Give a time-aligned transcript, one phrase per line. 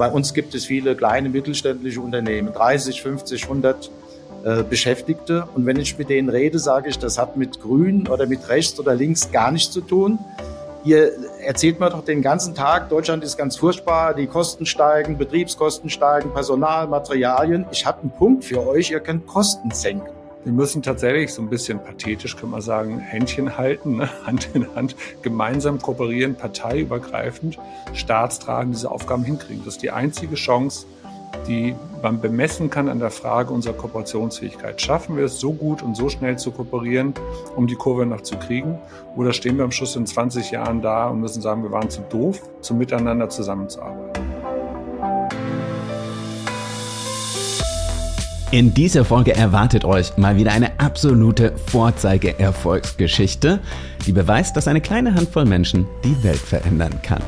[0.00, 3.90] Bei uns gibt es viele kleine mittelständische Unternehmen, 30, 50, 100
[4.46, 5.46] äh, Beschäftigte.
[5.54, 8.80] Und wenn ich mit denen rede, sage ich, das hat mit Grün oder mit rechts
[8.80, 10.18] oder links gar nichts zu tun.
[10.84, 11.12] Ihr
[11.44, 16.32] erzählt mir doch den ganzen Tag, Deutschland ist ganz furchtbar, die Kosten steigen, Betriebskosten steigen,
[16.32, 17.66] Personal, Materialien.
[17.70, 20.19] Ich habe einen Punkt für euch, ihr könnt Kosten senken.
[20.42, 24.08] Wir müssen tatsächlich so ein bisschen pathetisch, kann man sagen, Händchen halten, ne?
[24.26, 27.58] Hand in Hand, gemeinsam kooperieren, parteiübergreifend,
[27.92, 29.62] staatstragend diese Aufgaben hinkriegen.
[29.64, 30.86] Das ist die einzige Chance,
[31.46, 34.80] die man bemessen kann an der Frage unserer Kooperationsfähigkeit.
[34.80, 37.12] Schaffen wir es so gut und so schnell zu kooperieren,
[37.54, 38.78] um die Kurve noch zu kriegen?
[39.16, 42.00] Oder stehen wir am Schluss in 20 Jahren da und müssen sagen, wir waren zu
[42.08, 44.29] doof, zum Miteinander zusammenzuarbeiten?
[48.52, 53.60] In dieser Folge erwartet euch mal wieder eine absolute Vorzeige-Erfolgsgeschichte,
[54.04, 57.22] die beweist, dass eine kleine Handvoll Menschen die Welt verändern kann.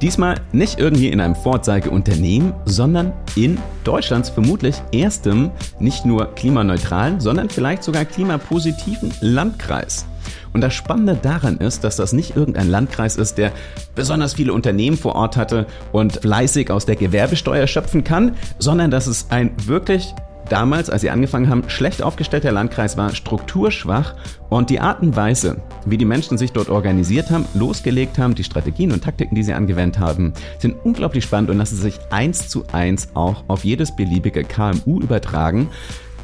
[0.00, 7.50] Diesmal nicht irgendwie in einem Vorzeigeunternehmen, sondern in Deutschlands vermutlich erstem, nicht nur klimaneutralen, sondern
[7.50, 10.06] vielleicht sogar klimapositiven Landkreis.
[10.52, 13.50] Und das Spannende daran ist, dass das nicht irgendein Landkreis ist, der
[13.96, 19.08] besonders viele Unternehmen vor Ort hatte und fleißig aus der Gewerbesteuer schöpfen kann, sondern dass
[19.08, 20.14] es ein wirklich
[20.48, 24.14] damals, als sie angefangen haben, schlecht aufgestellter Landkreis war, strukturschwach
[24.48, 28.44] und die Art und Weise, wie die Menschen sich dort organisiert haben, losgelegt haben, die
[28.44, 32.64] Strategien und Taktiken, die sie angewendet haben, sind unglaublich spannend und lassen sich eins zu
[32.72, 35.68] eins auch auf jedes beliebige KMU übertragen.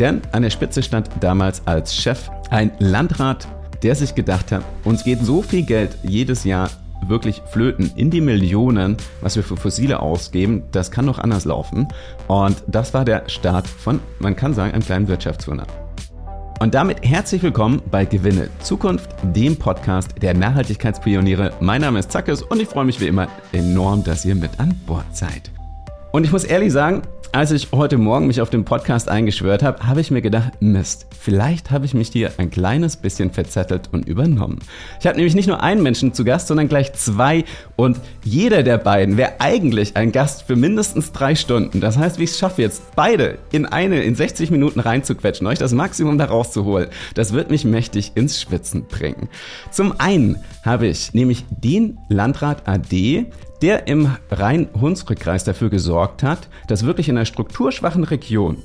[0.01, 3.47] Denn an der Spitze stand damals als Chef ein Landrat,
[3.83, 6.71] der sich gedacht hat, uns geht so viel Geld jedes Jahr
[7.09, 10.65] wirklich flöten in die Millionen, was wir für Fossile ausgeben.
[10.73, 11.89] Das kann noch anders laufen.
[12.29, 15.67] Und das war der Start von, man kann sagen, einem kleinen Wirtschaftswunder.
[16.61, 21.53] Und damit herzlich willkommen bei Gewinne Zukunft, dem Podcast der Nachhaltigkeitspioniere.
[21.61, 24.75] Mein Name ist Zackes und ich freue mich wie immer enorm, dass ihr mit an
[24.87, 25.51] Bord seid.
[26.13, 27.03] Und ich muss ehrlich sagen,
[27.35, 31.07] als ich heute Morgen mich auf den Podcast eingeschwört habe, habe ich mir gedacht, Mist,
[31.19, 34.61] vielleicht habe ich mich hier ein kleines bisschen verzettelt und übernommen.
[35.01, 37.45] Ich habe nämlich nicht nur einen Menschen zu Gast, sondern gleich zwei
[37.75, 41.81] und jeder der beiden wäre eigentlich ein Gast für mindestens drei Stunden.
[41.81, 45.59] Das heißt, wie ich es schaffe jetzt beide in eine, in 60 Minuten reinzuquetschen, euch
[45.59, 49.29] das Maximum da rauszuholen, das wird mich mächtig ins Schwitzen bringen.
[49.73, 53.27] Zum einen habe ich nämlich den Landrat AD,
[53.65, 58.59] der im Rhein-Hunsrück-Kreis dafür gesorgt hat, dass wirklich in einer strukturschwachen Region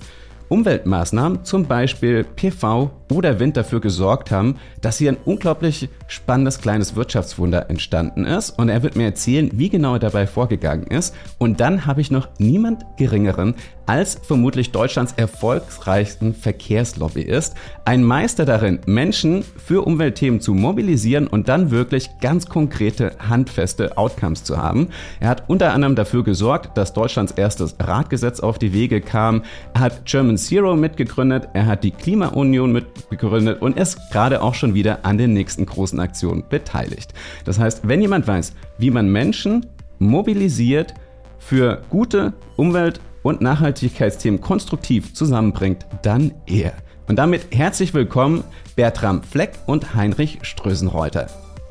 [0.50, 6.98] Umweltmaßnahmen, zum Beispiel PV oder Wind, dafür gesorgt haben, dass hier ein unglaublich spannendes kleines
[6.98, 8.58] Wirtschaftswunder entstanden ist.
[8.60, 11.16] Und er wird mir erzählen, wie genau er dabei vorgegangen ist.
[11.38, 13.56] Und dann habe ich noch niemand Geringeren
[13.90, 17.56] als vermutlich Deutschlands erfolgreichsten Verkehrslobbyist.
[17.86, 24.44] Ein Meister darin, Menschen für Umweltthemen zu mobilisieren und dann wirklich ganz konkrete, handfeste Outcomes
[24.44, 24.90] zu haben.
[25.20, 29.42] Er hat unter anderem dafür gesorgt, dass Deutschlands erstes Radgesetz auf die Wege kam.
[29.74, 31.50] Er hat German Zero mitgegründet.
[31.54, 36.00] Er hat die Klimaunion mitgegründet und ist gerade auch schon wieder an den nächsten großen
[36.00, 37.16] Aktionen beteiligt.
[37.44, 39.66] Das heißt, wenn jemand weiß, wie man Menschen
[39.98, 40.94] mobilisiert,
[41.40, 46.74] für gute Umwelt- und Nachhaltigkeitsthemen konstruktiv zusammenbringt, dann er.
[47.08, 48.44] Und damit herzlich willkommen
[48.76, 51.28] Bertram Fleck und Heinrich Strösenreuter.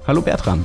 [0.06, 0.64] Hallo Bertram.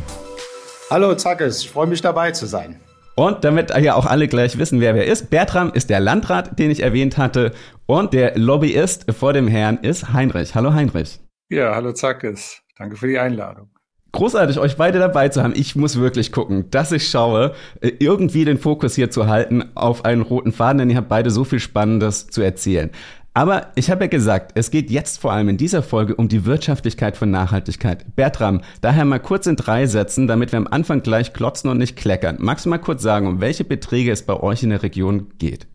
[0.90, 2.80] Hallo Zackes, ich freue mich dabei zu sein.
[3.16, 6.72] Und damit ja auch alle gleich wissen, wer wer ist, Bertram ist der Landrat, den
[6.72, 7.52] ich erwähnt hatte,
[7.86, 10.56] und der Lobbyist vor dem Herrn ist Heinrich.
[10.56, 11.20] Hallo Heinrich.
[11.50, 12.62] Ja, hallo Zackes.
[12.78, 13.73] Danke für die Einladung.
[14.13, 15.53] Großartig, euch beide dabei zu haben.
[15.56, 20.06] Ich muss wirklich gucken, dass ich schaue, äh, irgendwie den Fokus hier zu halten auf
[20.06, 22.91] einen roten Faden, denn ihr habt beide so viel Spannendes zu erzählen.
[23.34, 26.46] Aber ich habe ja gesagt, es geht jetzt vor allem in dieser Folge um die
[26.46, 28.16] Wirtschaftlichkeit von Nachhaltigkeit.
[28.16, 31.95] Bertram, daher mal kurz in drei Sätzen, damit wir am Anfang gleich klotzen und nicht
[31.97, 32.38] kleckern.
[32.40, 35.66] Magst du mal kurz sagen, um welche Beträge es bei euch in der Region geht?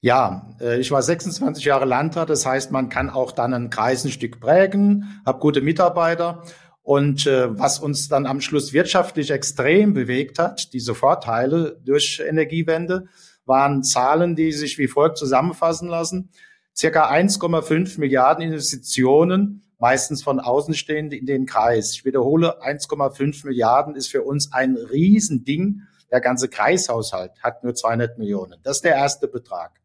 [0.00, 4.04] Ja, äh, ich war 26 Jahre Landrat, das heißt, man kann auch dann einen Kreis
[4.04, 6.42] ein Stück prägen, habe gute Mitarbeiter
[6.84, 13.06] und äh, was uns dann am Schluss wirtschaftlich extrem bewegt hat, diese Vorteile durch Energiewende,
[13.46, 16.28] waren Zahlen, die sich wie folgt zusammenfassen lassen.
[16.76, 21.92] Circa 1,5 Milliarden Investitionen, meistens von Außenstehenden in den Kreis.
[21.94, 25.82] Ich wiederhole, 1,5 Milliarden ist für uns ein Riesending.
[26.10, 28.60] Der ganze Kreishaushalt hat nur 200 Millionen.
[28.62, 29.80] Das ist der erste Betrag.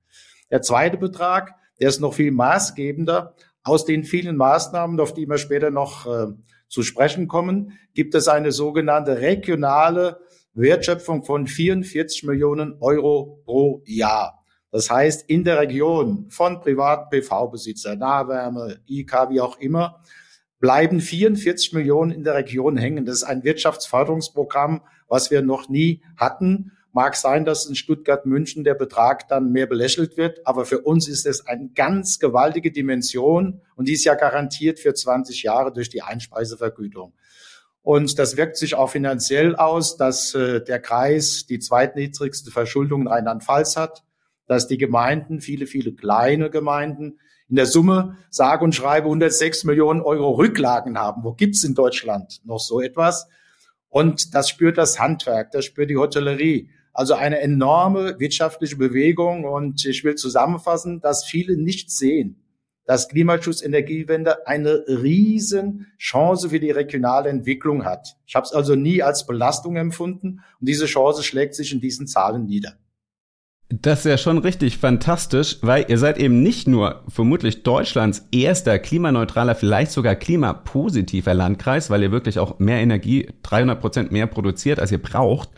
[0.51, 3.35] Der zweite Betrag, der ist noch viel maßgebender.
[3.63, 6.33] Aus den vielen Maßnahmen, auf die wir später noch äh,
[6.69, 10.19] zu sprechen kommen, gibt es eine sogenannte regionale
[10.53, 14.39] Wertschöpfung von 44 Millionen Euro pro Jahr.
[14.71, 20.03] Das heißt, in der Region von privaten PV-Besitzer, Nahwärme, IK, wie auch immer,
[20.59, 23.05] bleiben 44 Millionen in der Region hängen.
[23.05, 26.73] Das ist ein Wirtschaftsförderungsprogramm, was wir noch nie hatten.
[26.99, 31.07] Mag sein, dass in Stuttgart, München der Betrag dann mehr belächelt wird, aber für uns
[31.07, 35.87] ist es eine ganz gewaltige Dimension und die ist ja garantiert für 20 Jahre durch
[35.87, 37.13] die Einspeisevergütung.
[37.83, 43.07] Und das wirkt sich auch finanziell aus, dass äh, der Kreis die zweitniedrigste Verschuldung in
[43.07, 44.03] Rheinland-Pfalz hat,
[44.45, 47.17] dass die Gemeinden, viele, viele kleine Gemeinden,
[47.47, 51.23] in der Summe sage und schreibe 106 Millionen Euro Rücklagen haben.
[51.23, 53.29] Wo gibt's in Deutschland noch so etwas?
[53.87, 56.69] Und das spürt das Handwerk, das spürt die Hotellerie.
[56.99, 59.45] Also eine enorme wirtschaftliche Bewegung.
[59.45, 62.43] Und ich will zusammenfassen, dass viele nicht sehen,
[62.83, 68.17] dass Klimaschutz, Energiewende eine riesen Chance für die regionale Entwicklung hat.
[68.27, 72.05] Ich habe es also nie als Belastung empfunden und diese Chance schlägt sich in diesen
[72.05, 72.73] Zahlen nieder.
[73.71, 78.79] Das ist ja schon richtig fantastisch, weil ihr seid eben nicht nur vermutlich Deutschlands erster
[78.79, 84.79] klimaneutraler, vielleicht sogar klimapositiver Landkreis, weil ihr wirklich auch mehr Energie, 300 Prozent mehr produziert,
[84.79, 85.49] als ihr braucht,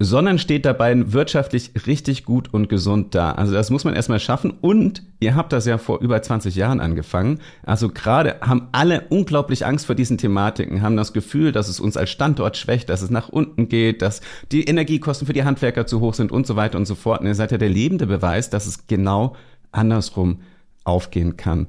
[0.00, 3.30] sondern steht dabei wirtschaftlich richtig gut und gesund da.
[3.30, 6.80] Also das muss man erstmal schaffen und ihr habt das ja vor über 20 Jahren
[6.80, 7.38] angefangen.
[7.62, 11.96] Also gerade haben alle unglaublich Angst vor diesen Thematiken, haben das Gefühl, dass es uns
[11.96, 14.20] als Standort schwächt, dass es nach unten geht, dass
[14.50, 17.20] die Energiekosten für die Handwerker zu hoch sind und so weiter und so fort.
[17.20, 19.36] Und ihr seid ja der lebende Beweis, dass es genau
[19.70, 20.42] andersrum
[20.84, 21.68] aufgehen kann.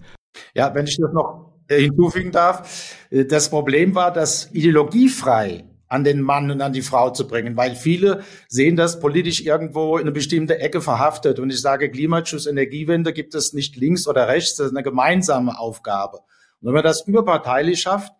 [0.55, 6.21] Ja, wenn ich das noch hinzufügen darf, äh, das Problem war, dass ideologiefrei an den
[6.21, 10.11] Mann und an die Frau zu bringen, weil viele sehen das politisch irgendwo in eine
[10.11, 11.39] bestimmte Ecke verhaftet.
[11.39, 15.59] Und ich sage, Klimaschutz, Energiewende gibt es nicht links oder rechts, das ist eine gemeinsame
[15.59, 16.17] Aufgabe.
[16.61, 18.11] Und wenn man das überparteilich schafft,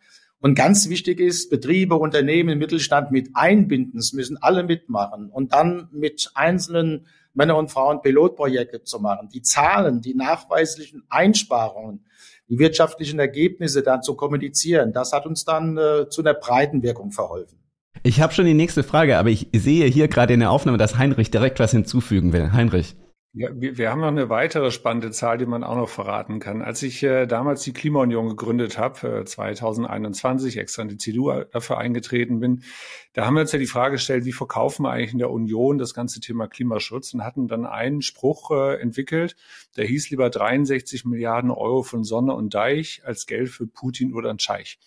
[0.44, 5.88] und ganz wichtig ist, Betriebe, Unternehmen, Mittelstand mit einbinden, es müssen alle mitmachen und dann
[5.94, 12.06] mit einzelnen Männer und Frauen Pilotprojekte zu machen, die Zahlen, die nachweislichen Einsparungen,
[12.50, 17.12] die wirtschaftlichen Ergebnisse dann zu kommunizieren, das hat uns dann äh, zu einer breiten Wirkung
[17.12, 17.58] verholfen.
[18.04, 20.98] Ich habe schon die nächste Frage, aber ich sehe hier gerade in der Aufnahme, dass
[20.98, 22.52] Heinrich direkt was hinzufügen will.
[22.52, 22.96] Heinrich.
[23.36, 26.62] Ja, wir, wir haben noch eine weitere spannende Zahl, die man auch noch verraten kann.
[26.62, 31.80] Als ich äh, damals die Klimaunion gegründet habe, äh, 2021, extra in die CDU dafür
[31.80, 32.62] eingetreten bin,
[33.14, 35.80] da haben wir uns ja die Frage gestellt, wie verkaufen wir eigentlich in der Union
[35.80, 39.36] das ganze Thema Klimaschutz und hatten dann einen Spruch äh, entwickelt,
[39.78, 44.30] der hieß lieber 63 Milliarden Euro von Sonne und Deich als Geld für Putin oder
[44.30, 44.78] ein Scheich.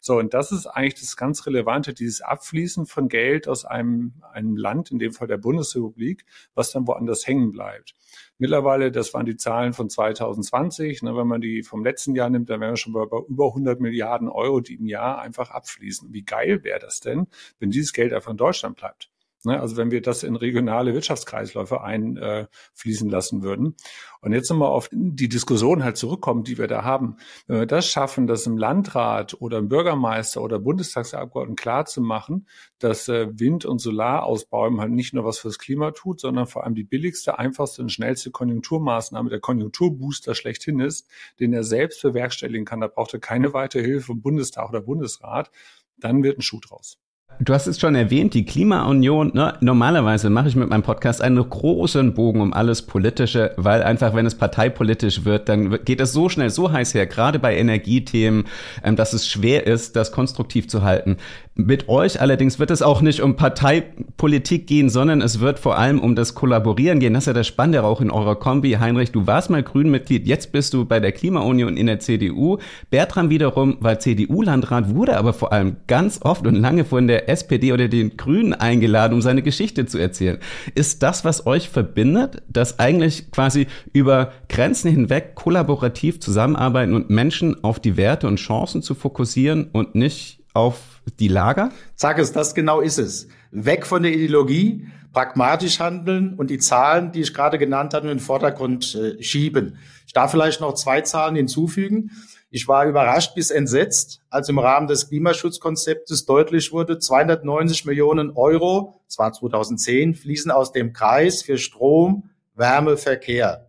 [0.00, 4.56] So, und das ist eigentlich das ganz Relevante, dieses Abfließen von Geld aus einem, einem
[4.56, 7.94] Land, in dem Fall der Bundesrepublik, was dann woanders hängen bleibt.
[8.38, 12.50] Mittlerweile, das waren die Zahlen von 2020, ne, wenn man die vom letzten Jahr nimmt,
[12.50, 16.12] dann wären wir schon bei, bei über 100 Milliarden Euro, die im Jahr einfach abfließen.
[16.12, 17.28] Wie geil wäre das denn,
[17.58, 19.10] wenn dieses Geld einfach in Deutschland bleibt?
[19.46, 19.60] Ne?
[19.60, 23.76] Also wenn wir das in regionale Wirtschaftskreisläufe einfließen lassen würden.
[24.20, 27.16] Und jetzt nochmal auf die Diskussion halt zurückkommen, die wir da haben.
[27.46, 32.48] Wenn wir das schaffen, das im Landrat oder im Bürgermeister oder Bundestagsabgeordneten klar zu machen,
[32.80, 36.74] dass äh, Wind- und Solarausbau halt nicht nur was fürs Klima tut, sondern vor allem
[36.74, 41.08] die billigste, einfachste und schnellste Konjunkturmaßnahme, der Konjunkturbooster schlechthin ist,
[41.38, 42.80] den er selbst bewerkstelligen kann.
[42.80, 45.52] Da braucht er keine weitere Hilfe vom Bundestag oder Bundesrat.
[45.98, 46.98] Dann wird ein Schuh draus.
[47.38, 49.30] Du hast es schon erwähnt, die Klimaunion.
[49.34, 49.54] Ne?
[49.60, 54.24] Normalerweise mache ich mit meinem Podcast einen großen Bogen um alles Politische, weil einfach, wenn
[54.24, 58.44] es parteipolitisch wird, dann geht es so schnell, so heiß her, gerade bei Energiethemen,
[58.82, 61.18] ähm, dass es schwer ist, das konstruktiv zu halten.
[61.58, 66.00] Mit euch allerdings wird es auch nicht um Parteipolitik gehen, sondern es wird vor allem
[66.00, 67.14] um das Kollaborieren gehen.
[67.14, 68.72] Das ist ja das Spannende auch in eurer Kombi.
[68.72, 72.58] Heinrich, du warst mal Grünmitglied, jetzt bist du bei der Klimaunion in der CDU.
[72.90, 77.72] Bertram wiederum war CDU-Landrat, wurde aber vor allem ganz oft und lange von der SPD
[77.72, 80.36] oder den Grünen eingeladen, um seine Geschichte zu erzählen.
[80.74, 87.64] Ist das, was euch verbindet, dass eigentlich quasi über Grenzen hinweg kollaborativ zusammenarbeiten und Menschen
[87.64, 91.70] auf die Werte und Chancen zu fokussieren und nicht auf die Lager?
[91.94, 93.28] Sag es, das genau ist es.
[93.50, 98.16] Weg von der Ideologie, pragmatisch handeln und die Zahlen, die ich gerade genannt habe, in
[98.16, 99.78] den Vordergrund äh, schieben.
[100.06, 102.10] Ich darf vielleicht noch zwei Zahlen hinzufügen.
[102.50, 109.00] Ich war überrascht bis entsetzt, als im Rahmen des Klimaschutzkonzeptes deutlich wurde, 290 Millionen Euro,
[109.06, 113.65] das war 2010, fließen aus dem Kreis für Strom, Wärme, Verkehr.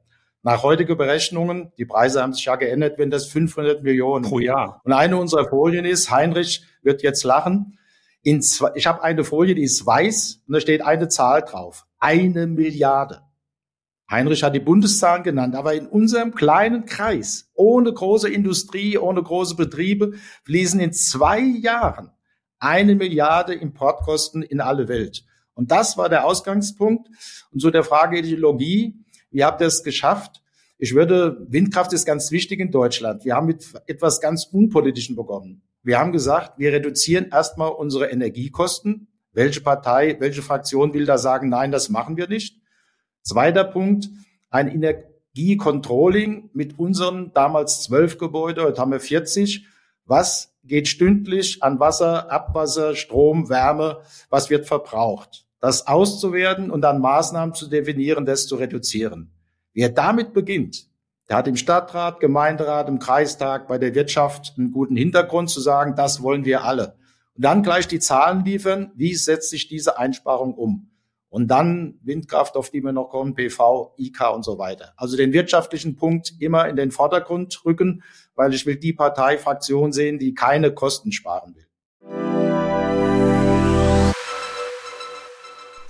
[0.47, 4.79] Nach heutigen Berechnungen, die Preise haben sich ja geändert, wenn das 500 Millionen pro Jahr.
[4.85, 7.77] Und eine unserer Folien ist, Heinrich wird jetzt lachen,
[8.21, 11.85] in zwei, ich habe eine Folie, die ist weiß und da steht eine Zahl drauf.
[11.99, 13.23] Eine Milliarde.
[14.09, 19.57] Heinrich hat die Bundeszahlen genannt, aber in unserem kleinen Kreis, ohne große Industrie, ohne große
[19.57, 20.13] Betriebe,
[20.45, 22.11] fließen in zwei Jahren
[22.57, 25.25] eine Milliarde Importkosten in alle Welt.
[25.57, 27.09] Und das war der Ausgangspunkt.
[27.51, 30.41] Und zu der Frage Ideologie, wie habt ihr es geschafft?
[30.77, 33.25] Ich würde, Windkraft ist ganz wichtig in Deutschland.
[33.25, 35.63] Wir haben mit etwas ganz Unpolitischen begonnen.
[35.81, 41.49] Wir haben gesagt, wir reduzieren erstmal unsere Energiekosten, Welche Partei, welche Fraktion will da sagen,
[41.49, 42.59] nein, das machen wir nicht?
[43.21, 44.09] Zweiter Punkt,
[44.49, 49.67] ein Energiecontrolling mit unseren damals zwölf Gebäude, heute haben wir 40.
[50.05, 55.46] Was geht stündlich an Wasser, Abwasser, Strom, Wärme, was wird verbraucht?
[55.59, 59.31] Das auszuwerten und dann Maßnahmen zu definieren, das zu reduzieren.
[59.73, 60.87] Wer damit beginnt,
[61.29, 65.95] der hat im Stadtrat, Gemeinderat, im Kreistag, bei der Wirtschaft einen guten Hintergrund zu sagen,
[65.95, 66.95] das wollen wir alle.
[67.35, 70.89] Und dann gleich die Zahlen liefern, wie setzt sich diese Einsparung um?
[71.29, 74.93] Und dann Windkraft, auf die wir noch kommen, PV, IK und so weiter.
[74.95, 78.01] Also den wirtschaftlichen Punkt immer in den Vordergrund rücken,
[78.35, 81.66] weil ich will die Parteifraktion sehen, die keine Kosten sparen will.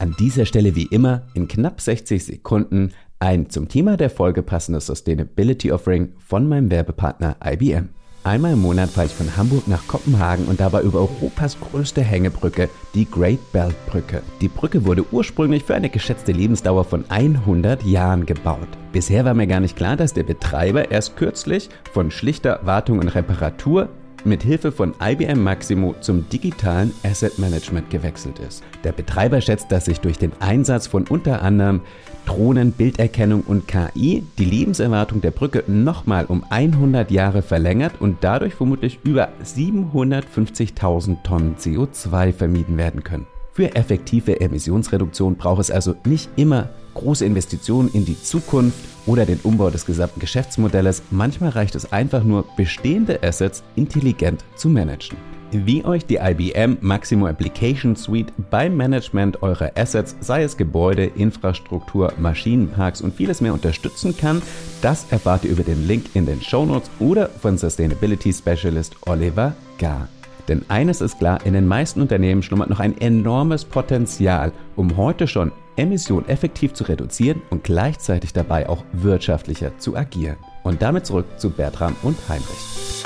[0.08, 4.86] An dieser Stelle wie immer in knapp 60 Sekunden ein zum Thema der Folge passendes
[4.86, 7.90] Sustainability Offering von meinem Werbepartner IBM.
[8.24, 12.70] Einmal im Monat fahre ich von Hamburg nach Kopenhagen und dabei über Europas größte Hängebrücke,
[12.96, 14.22] die Great Belt Brücke.
[14.40, 18.70] Die Brücke wurde ursprünglich für eine geschätzte Lebensdauer von 100 Jahren gebaut.
[18.94, 23.10] Bisher war mir gar nicht klar, dass der Betreiber erst kürzlich von schlichter Wartung und
[23.10, 23.90] Reparatur
[24.26, 28.64] mit Hilfe von IBM Maximo zum digitalen Asset Management gewechselt ist.
[28.84, 31.82] Der Betreiber schätzt, dass sich durch den Einsatz von unter anderem
[32.26, 38.54] Drohnen, Bilderkennung und KI die Lebenserwartung der Brücke nochmal um 100 Jahre verlängert und dadurch
[38.54, 43.28] vermutlich über 750.000 Tonnen CO2 vermieden werden können.
[43.54, 49.40] Für effektive Emissionsreduktion braucht es also nicht immer große Investitionen in die Zukunft oder den
[49.42, 51.02] Umbau des gesamten Geschäftsmodells.
[51.10, 55.18] Manchmal reicht es einfach nur, bestehende Assets intelligent zu managen.
[55.52, 62.12] Wie euch die IBM Maximo Application Suite beim Management eurer Assets, sei es Gebäude, Infrastruktur,
[62.20, 64.42] Maschinenparks und vieles mehr unterstützen kann,
[64.82, 69.56] das erfahrt ihr über den Link in den Show Notes oder von Sustainability Specialist Oliver
[69.78, 70.10] Gar.
[70.50, 75.28] Denn eines ist klar, in den meisten Unternehmen schlummert noch ein enormes Potenzial, um heute
[75.28, 80.38] schon Emissionen effektiv zu reduzieren und gleichzeitig dabei auch wirtschaftlicher zu agieren.
[80.64, 83.06] Und damit zurück zu Bertram und Heinrich.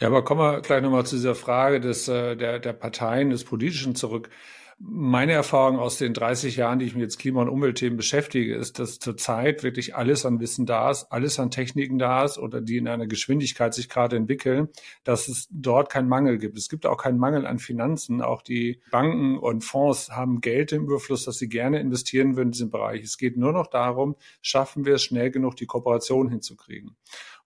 [0.00, 3.44] Ja, aber kommen wir gleich nochmal zu dieser Frage des, äh, der, der Parteien, des
[3.44, 4.28] Politischen zurück.
[4.78, 8.78] Meine Erfahrung aus den 30 Jahren, die ich mich jetzt Klima- und Umweltthemen beschäftige, ist,
[8.78, 12.76] dass zurzeit wirklich alles an Wissen da ist, alles an Techniken da ist oder die
[12.76, 14.68] in einer Geschwindigkeit sich gerade entwickeln,
[15.04, 16.58] dass es dort keinen Mangel gibt.
[16.58, 18.20] Es gibt auch keinen Mangel an Finanzen.
[18.20, 22.52] Auch die Banken und Fonds haben Geld im Überfluss, das sie gerne investieren würden in
[22.52, 23.02] diesem Bereich.
[23.02, 26.96] Es geht nur noch darum, schaffen wir es schnell genug, die Kooperation hinzukriegen.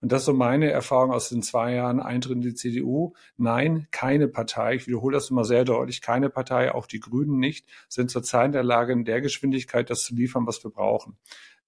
[0.00, 3.14] Und das ist so meine Erfahrung aus den zwei Jahren Eintritt in die CDU.
[3.36, 7.66] Nein, keine Partei, ich wiederhole das immer sehr deutlich, keine Partei, auch die Grünen nicht,
[7.88, 11.16] sind zurzeit in der Lage, in der Geschwindigkeit das zu liefern, was wir brauchen.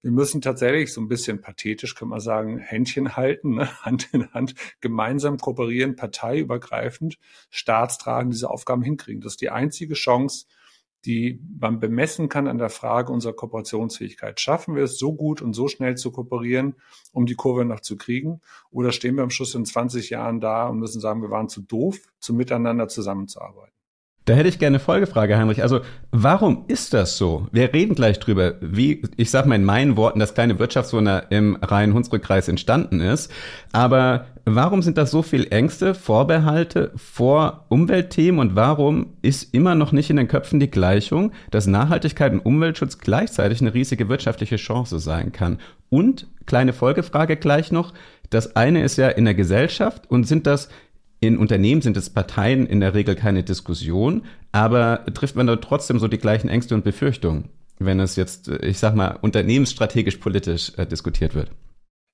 [0.03, 3.69] Wir müssen tatsächlich so ein bisschen pathetisch, kann man sagen, Händchen halten, ne?
[3.83, 7.19] Hand in Hand, gemeinsam kooperieren, parteiübergreifend,
[7.51, 9.21] staatstragend diese Aufgaben hinkriegen.
[9.21, 10.47] Das ist die einzige Chance,
[11.05, 14.39] die man bemessen kann an der Frage unserer Kooperationsfähigkeit.
[14.39, 16.75] Schaffen wir es so gut und so schnell zu kooperieren,
[17.11, 18.41] um die Kurve noch zu kriegen?
[18.69, 21.61] Oder stehen wir am Schluss in 20 Jahren da und müssen sagen, wir waren zu
[21.61, 23.80] doof, zum Miteinander zusammenzuarbeiten?
[24.25, 25.63] Da hätte ich gerne eine Folgefrage, Heinrich.
[25.63, 27.47] Also, warum ist das so?
[27.51, 31.57] Wir reden gleich drüber, wie, ich sag mal in meinen Worten, das kleine Wirtschaftswunder im
[31.59, 33.31] Rhein-Hunsrück-Kreis entstanden ist.
[33.71, 39.91] Aber warum sind das so viel Ängste, Vorbehalte vor Umweltthemen und warum ist immer noch
[39.91, 44.99] nicht in den Köpfen die Gleichung, dass Nachhaltigkeit und Umweltschutz gleichzeitig eine riesige wirtschaftliche Chance
[44.99, 45.57] sein kann?
[45.89, 47.91] Und, kleine Folgefrage gleich noch,
[48.29, 50.69] das eine ist ja in der Gesellschaft und sind das
[51.21, 55.99] in Unternehmen sind es Parteien in der Regel keine Diskussion, aber trifft man da trotzdem
[55.99, 60.85] so die gleichen Ängste und Befürchtungen, wenn es jetzt, ich sag mal, unternehmensstrategisch politisch äh,
[60.87, 61.51] diskutiert wird?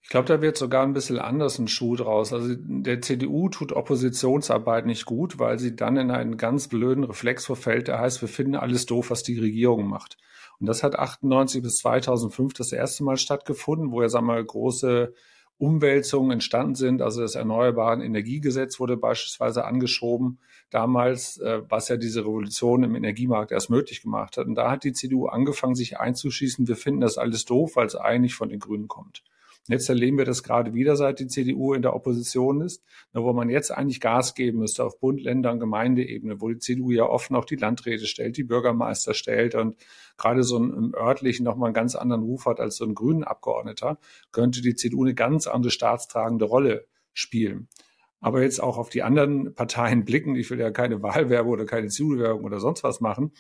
[0.04, 2.34] Ich glaube, da wird sogar ein bisschen anders ein Schuh draus.
[2.34, 7.46] Also der CDU tut Oppositionsarbeit nicht gut, weil sie dann in einen ganz blöden Reflex
[7.46, 10.18] verfällt, der heißt, wir finden alles doof, was die Regierung macht.
[10.60, 14.44] Und das hat 98 bis 2005 das erste Mal stattgefunden, wo ja, sagen wir mal,
[14.46, 15.14] große
[15.58, 17.02] Umwälzungen entstanden sind.
[17.02, 23.52] Also das Erneuerbaren Energiegesetz wurde beispielsweise angeschoben damals, äh, was ja diese Revolution im Energiemarkt
[23.52, 24.48] erst möglich gemacht hat.
[24.48, 27.96] Und da hat die CDU angefangen, sich einzuschießen, wir finden das alles doof, weil es
[27.96, 29.24] eigentlich von den Grünen kommt.
[29.70, 33.50] Jetzt erleben wir das gerade wieder, seit die CDU in der Opposition ist, wo man
[33.50, 37.36] jetzt eigentlich Gas geben müsste auf Bund, Länder und Gemeindeebene, wo die CDU ja offen
[37.36, 39.76] auch die Landräte stellt, die Bürgermeister stellt und
[40.18, 44.00] gerade so im örtlichen nochmal einen ganz anderen Ruf hat als so ein grünen Abgeordneter,
[44.32, 47.68] könnte die CDU eine ganz andere staatstragende Rolle spielen.
[48.22, 51.90] Aber jetzt auch auf die anderen Parteien blicken, ich will ja keine Wahlwerbung oder keine
[51.90, 53.34] CDU-Werbung oder sonst was machen,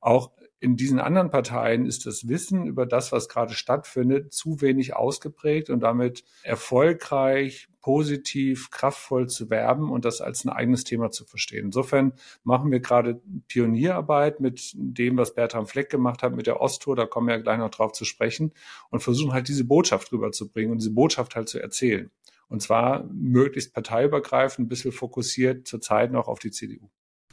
[0.00, 0.30] auch
[0.62, 5.70] in diesen anderen Parteien ist das Wissen über das, was gerade stattfindet, zu wenig ausgeprägt
[5.70, 11.66] und damit erfolgreich positiv, kraftvoll zu werben und das als ein eigenes Thema zu verstehen.
[11.66, 12.12] Insofern
[12.44, 17.06] machen wir gerade Pionierarbeit mit dem, was Bertram Fleck gemacht hat mit der Osttour, da
[17.06, 18.52] kommen wir ja gleich noch drauf zu sprechen
[18.90, 22.12] und versuchen halt diese Botschaft rüberzubringen und diese Botschaft halt zu erzählen.
[22.46, 26.88] Und zwar möglichst parteiübergreifend, ein bisschen fokussiert zurzeit noch auf die CDU.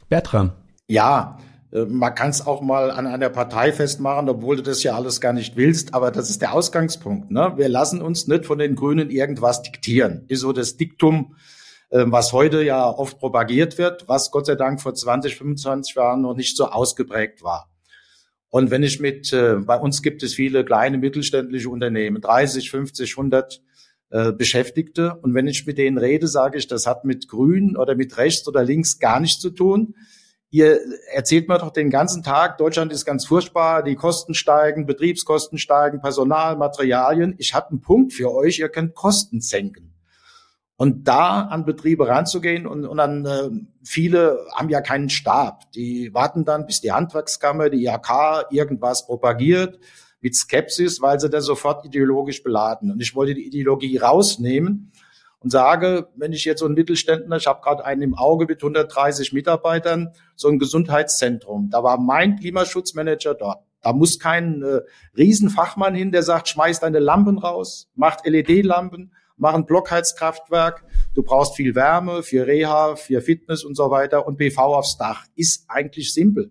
[0.08, 0.50] Bertram.
[0.88, 1.38] Ja,
[1.72, 5.32] man kann es auch mal an einer Partei festmachen, obwohl du das ja alles gar
[5.32, 7.30] nicht willst, aber das ist der Ausgangspunkt.
[7.30, 7.52] Ne?
[7.56, 10.24] Wir lassen uns nicht von den Grünen irgendwas diktieren.
[10.26, 11.36] Ist so das Diktum,
[11.90, 16.22] äh, was heute ja oft propagiert wird, was Gott sei Dank vor 20, 25 Jahren
[16.22, 17.70] noch nicht so ausgeprägt war.
[18.48, 23.16] Und wenn ich mit, äh, bei uns gibt es viele kleine mittelständische Unternehmen, 30, 50,
[23.16, 23.62] 100
[24.36, 25.14] Beschäftigte.
[25.22, 28.48] Und wenn ich mit denen rede, sage ich, das hat mit Grün oder mit rechts
[28.48, 29.94] oder links gar nichts zu tun
[30.52, 30.80] Ihr
[31.12, 36.00] erzählt mir doch den ganzen Tag, Deutschland ist ganz furchtbar, die Kosten steigen, Betriebskosten steigen,
[36.00, 37.36] Personal, Materialien.
[37.38, 39.94] Ich habe einen Punkt für euch, ihr könnt Kosten senken.
[40.76, 43.50] Und da an Betriebe ranzugehen und, und dann äh,
[43.84, 45.70] viele haben ja keinen Stab.
[45.72, 49.78] Die warten dann, bis die Handwerkskammer, die IHK irgendwas propagiert
[50.20, 52.90] mit Skepsis, weil sie das sofort ideologisch beladen.
[52.90, 54.90] Und ich wollte die Ideologie rausnehmen
[55.40, 58.62] und sage, wenn ich jetzt so ein Mittelständler, ich habe gerade einen im Auge mit
[58.62, 63.64] 130 Mitarbeitern, so ein Gesundheitszentrum, da war mein Klimaschutzmanager dort.
[63.82, 64.80] Da muss kein äh,
[65.16, 71.56] Riesenfachmann hin, der sagt, schmeiß deine Lampen raus, macht LED-Lampen, mach ein Blockheizkraftwerk, du brauchst
[71.56, 75.24] viel Wärme für Reha, für Fitness und so weiter und PV aufs Dach.
[75.34, 76.50] Ist eigentlich simpel.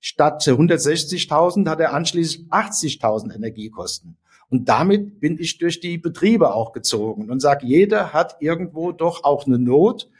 [0.00, 4.18] Statt 160.000 hat er anschließend 80.000 Energiekosten.
[4.50, 9.24] Und damit bin ich durch die Betriebe auch gezogen und sage, jeder hat irgendwo doch
[9.24, 10.10] auch eine Not.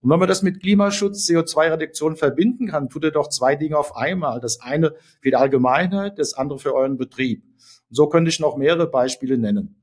[0.00, 3.96] Und wenn man das mit Klimaschutz, CO2-Reduktion verbinden kann, tut er doch zwei Dinge auf
[3.96, 4.40] einmal.
[4.40, 7.42] Das eine für die Allgemeinheit, das andere für euren Betrieb.
[7.88, 9.77] Und so könnte ich noch mehrere Beispiele nennen.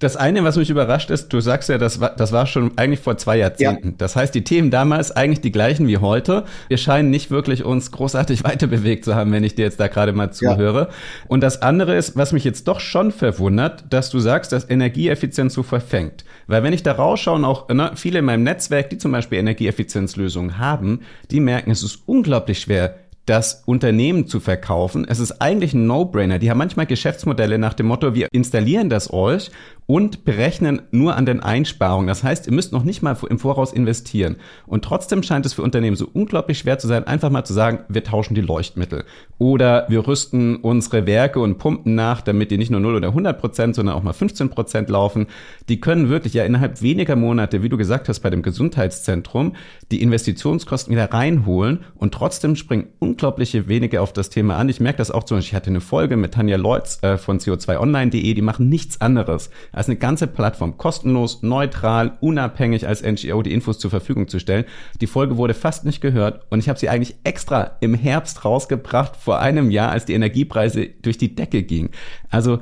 [0.00, 3.00] Das eine, was mich überrascht ist, du sagst ja, das war, das war schon eigentlich
[3.00, 3.88] vor zwei Jahrzehnten.
[3.88, 3.94] Ja.
[3.98, 6.44] Das heißt, die Themen damals eigentlich die gleichen wie heute.
[6.68, 9.88] Wir scheinen nicht wirklich uns großartig weiter bewegt zu haben, wenn ich dir jetzt da
[9.88, 10.88] gerade mal zuhöre.
[10.88, 10.94] Ja.
[11.28, 15.52] Und das andere ist, was mich jetzt doch schon verwundert, dass du sagst, dass Energieeffizienz
[15.52, 16.24] so verfängt.
[16.46, 19.38] Weil wenn ich da rausschaue und auch ne, viele in meinem Netzwerk, die zum Beispiel
[19.38, 22.94] Energieeffizienzlösungen haben, die merken, es ist unglaublich schwer,
[23.26, 25.06] das Unternehmen zu verkaufen.
[25.08, 26.38] Es ist eigentlich ein No-Brainer.
[26.38, 29.50] Die haben manchmal Geschäftsmodelle nach dem Motto, wir installieren das euch
[29.90, 32.06] und berechnen nur an den Einsparungen.
[32.06, 34.36] Das heißt, ihr müsst noch nicht mal im Voraus investieren.
[34.66, 37.80] Und trotzdem scheint es für Unternehmen so unglaublich schwer zu sein, einfach mal zu sagen,
[37.88, 39.04] wir tauschen die Leuchtmittel.
[39.38, 43.40] Oder wir rüsten unsere Werke und Pumpen nach, damit die nicht nur 0 oder 100
[43.40, 45.26] Prozent, sondern auch mal 15 Prozent laufen.
[45.68, 49.56] Die können wirklich ja innerhalb weniger Monate, wie du gesagt hast, bei dem Gesundheitszentrum,
[49.90, 54.70] die Investitionskosten wieder reinholen und trotzdem springen unglaubliche wenige auf das Thema an.
[54.70, 57.38] Ich merke das auch zum Beispiel, ich hatte eine Folge mit Tanja Leutz äh, von
[57.38, 63.52] co2online.de, die machen nichts anderes als eine ganze Plattform kostenlos, neutral, unabhängig als NGO die
[63.52, 64.64] Infos zur Verfügung zu stellen.
[65.02, 69.16] Die Folge wurde fast nicht gehört und ich habe sie eigentlich extra im Herbst rausgebracht
[69.16, 71.90] vor einem Jahr, als die Energiepreise durch die Decke gingen.
[72.30, 72.60] Also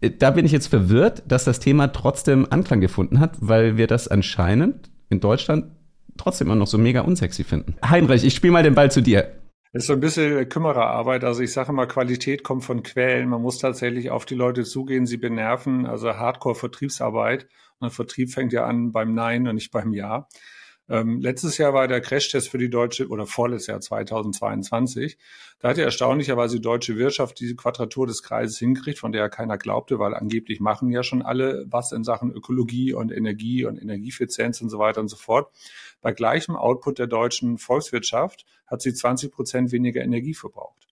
[0.00, 3.86] äh, da bin ich jetzt verwirrt, dass das Thema trotzdem Anklang gefunden hat, weil wir
[3.86, 5.66] das anscheinend in Deutschland
[6.16, 7.74] trotzdem immer noch so mega unsexy finden.
[7.86, 9.28] Heinrich, ich spiele mal den Ball zu dir.
[9.72, 11.24] Das ist so ein bisschen Kümmererarbeit.
[11.24, 13.28] Also ich sage immer, Qualität kommt von Quellen.
[13.28, 15.86] Man muss tatsächlich auf die Leute zugehen, sie benerven.
[15.86, 17.48] Also Hardcore-Vertriebsarbeit.
[17.78, 20.26] Und Vertrieb fängt ja an beim Nein und nicht beim Ja.
[20.90, 25.18] Ähm, letztes Jahr war der Crashtest für die deutsche, oder vorletztes Jahr 2022.
[25.58, 29.28] Da hat ja erstaunlicherweise die deutsche Wirtschaft diese Quadratur des Kreises hingekriegt, von der ja
[29.28, 33.76] keiner glaubte, weil angeblich machen ja schon alle was in Sachen Ökologie und Energie und
[33.76, 35.52] Energieeffizienz und so weiter und so fort.
[36.00, 40.88] Bei gleichem Output der deutschen Volkswirtschaft hat sie 20 Prozent weniger Energie verbraucht.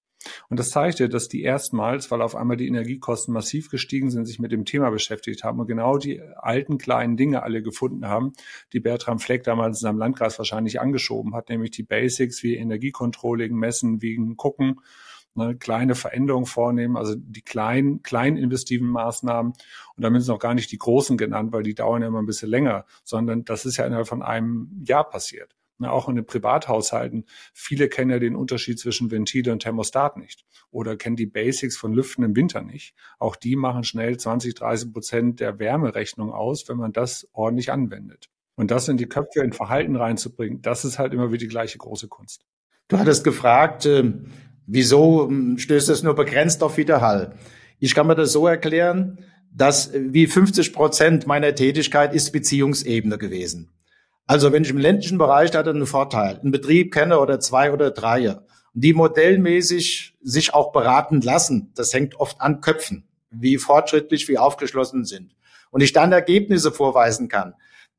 [0.49, 4.27] Und das zeigt ja, dass die erstmals, weil auf einmal die Energiekosten massiv gestiegen sind,
[4.27, 8.33] sich mit dem Thema beschäftigt haben und genau die alten kleinen Dinge alle gefunden haben,
[8.73, 13.55] die Bertram Fleck damals in seinem Landkreis wahrscheinlich angeschoben hat, nämlich die Basics wie Energiecontrolling,
[13.55, 14.81] Messen, Wiegen, Gucken,
[15.37, 19.53] ne, kleine Veränderungen vornehmen, also die kleinen, kleinen investiven Maßnahmen.
[19.53, 22.27] Und damit sind noch gar nicht die großen genannt, weil die dauern ja immer ein
[22.27, 25.57] bisschen länger, sondern das ist ja innerhalb von einem Jahr passiert.
[25.79, 27.27] Ne, auch in den Privathaushalten.
[27.53, 31.93] Viele kennen ja den Unterschied zwischen Ventile und Thermostat nicht oder kennen die Basics von
[31.93, 32.95] Lüften im Winter nicht.
[33.19, 38.31] Auch die machen schnell 20, 30 Prozent der Wärmerechnung aus, wenn man das ordentlich anwendet.
[38.55, 41.77] Und das in die Köpfe in Verhalten reinzubringen, das ist halt immer wieder die gleiche
[41.77, 42.47] große Kunst.
[42.89, 44.13] Du hattest gefragt, äh,
[44.67, 47.35] wieso äh, stößt es nur begrenzt auf Widerhall?
[47.79, 49.19] Ich kann mir das so erklären,
[49.55, 53.71] dass äh, wie 50 Prozent meiner Tätigkeit ist Beziehungsebene gewesen.
[54.27, 57.39] Also wenn ich im ländlichen Bereich, da hat er einen Vorteil, einen Betrieb kenne oder
[57.39, 58.37] zwei oder drei,
[58.75, 65.05] die modellmäßig sich auch beraten lassen, das hängt oft an Köpfen, wie fortschrittlich, wie aufgeschlossen
[65.05, 65.35] sind.
[65.71, 67.55] Und ich dann Ergebnisse vorweisen kann.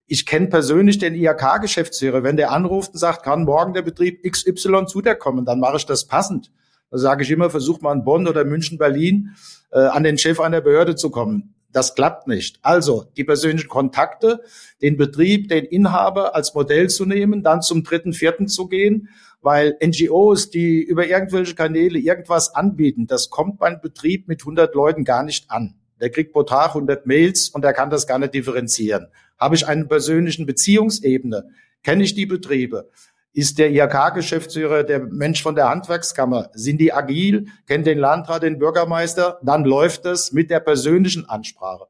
[0.10, 2.24] Ich kenne persönlich den IHK-Geschäftsführer.
[2.24, 5.76] Wenn der anruft und sagt, kann morgen der Betrieb XY zu dir kommen, dann mache
[5.76, 6.50] ich das passend.
[6.90, 9.36] Da sage ich immer, versuch mal in Bonn oder München, Berlin
[9.72, 11.54] äh, an den Chef einer Behörde zu kommen.
[11.74, 12.60] Das klappt nicht.
[12.62, 14.42] Also die persönlichen Kontakte,
[14.82, 19.10] den Betrieb, den Inhaber als Modell zu nehmen, dann zum dritten, vierten zu gehen,
[19.42, 25.04] weil NGOs, die über irgendwelche Kanäle irgendwas anbieten, das kommt beim Betrieb mit 100 Leuten
[25.04, 25.76] gar nicht an.
[26.00, 29.08] Der kriegt pro Tag 100 Mails und der kann das gar nicht differenzieren.
[29.38, 31.46] Habe ich eine persönlichen Beziehungsebene?
[31.84, 32.90] Kenne ich die Betriebe?
[33.34, 36.50] Ist der IHK-Geschäftsführer der Mensch von der Handwerkskammer?
[36.54, 37.48] Sind die agil?
[37.68, 39.40] Kennt den Landrat, den Bürgermeister?
[39.44, 41.88] Dann läuft es mit der persönlichen Ansprache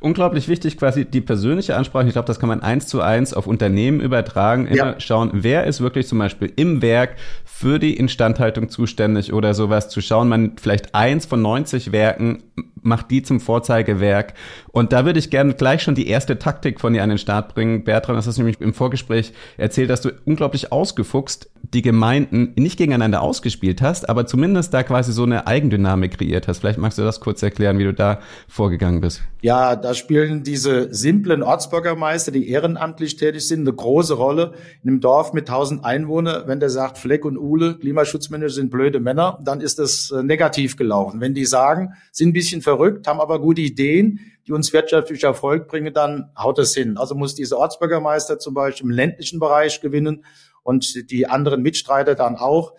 [0.00, 2.06] unglaublich wichtig, quasi die persönliche Ansprache.
[2.06, 4.66] Ich glaube, das kann man eins zu eins auf Unternehmen übertragen.
[4.66, 5.00] Immer ja.
[5.00, 9.88] schauen, wer ist wirklich zum Beispiel im Werk für die Instandhaltung zuständig oder sowas.
[9.88, 12.42] Zu schauen, man vielleicht eins von 90 Werken
[12.82, 14.34] macht die zum Vorzeigewerk.
[14.72, 17.54] Und da würde ich gerne gleich schon die erste Taktik von dir an den Start
[17.54, 17.84] bringen.
[17.84, 22.78] Bertrand, das hast du nämlich im Vorgespräch erzählt, dass du unglaublich ausgefuchst die Gemeinden nicht
[22.78, 26.58] gegeneinander ausgespielt hast, aber zumindest da quasi so eine Eigendynamik kreiert hast.
[26.58, 29.22] Vielleicht magst du das kurz erklären, wie du da vorgegangen bist.
[29.42, 34.52] Ja, da spielen diese simplen Ortsbürgermeister, die ehrenamtlich tätig sind, eine große Rolle.
[34.82, 39.00] In einem Dorf mit 1000 Einwohnern, wenn der sagt, Fleck und Uhle, Klimaschutzmanager sind blöde
[39.00, 41.20] Männer, dann ist das äh, negativ gelaufen.
[41.20, 45.68] Wenn die sagen, sind ein bisschen verrückt, haben aber gute Ideen, die uns wirtschaftlich Erfolg
[45.68, 46.96] bringen, dann haut es hin.
[46.96, 50.24] Also muss dieser Ortsbürgermeister zum Beispiel im ländlichen Bereich gewinnen
[50.62, 52.74] und die anderen Mitstreiter dann auch.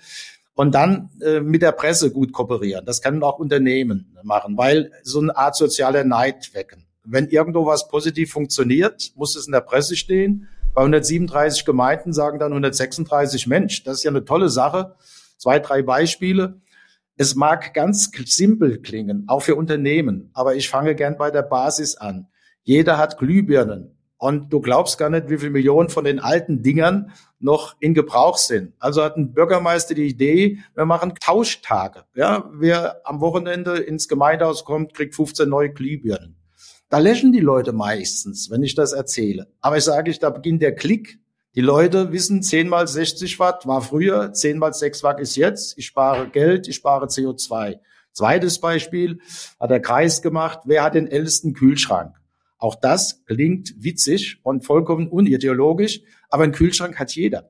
[0.54, 2.86] Und dann äh, mit der Presse gut kooperieren.
[2.86, 6.86] Das können auch Unternehmen machen, weil so eine Art sozialer Neid wecken.
[7.04, 10.48] Wenn irgendwo was positiv funktioniert, muss es in der Presse stehen.
[10.74, 13.84] Bei 137 Gemeinden sagen dann 136 Mensch.
[13.84, 14.96] Das ist ja eine tolle Sache.
[15.38, 16.62] Zwei, drei Beispiele.
[17.22, 21.96] Es mag ganz simpel klingen, auch für Unternehmen, aber ich fange gern bei der Basis
[21.96, 22.26] an.
[22.64, 27.12] Jeder hat Glühbirnen und du glaubst gar nicht, wie viele Millionen von den alten Dingern
[27.38, 28.74] noch in Gebrauch sind.
[28.80, 32.06] Also hat ein Bürgermeister die Idee, wir machen Tauschtage.
[32.16, 36.38] Ja, wer am Wochenende ins Gemeindehaus kommt, kriegt 15 neue Glühbirnen.
[36.90, 39.46] Da lächeln die Leute meistens, wenn ich das erzähle.
[39.62, 41.20] Aber ich sage ich, da beginnt der Klick.
[41.54, 45.78] Die Leute wissen, 10 mal 60 Watt war früher, 10 mal 6 Watt ist jetzt.
[45.78, 47.80] Ich spare Geld, ich spare CO2.
[48.14, 49.20] Zweites Beispiel
[49.60, 50.62] hat der Kreis gemacht.
[50.64, 52.16] Wer hat den ältesten Kühlschrank?
[52.58, 57.50] Auch das klingt witzig und vollkommen unideologisch, aber ein Kühlschrank hat jeder.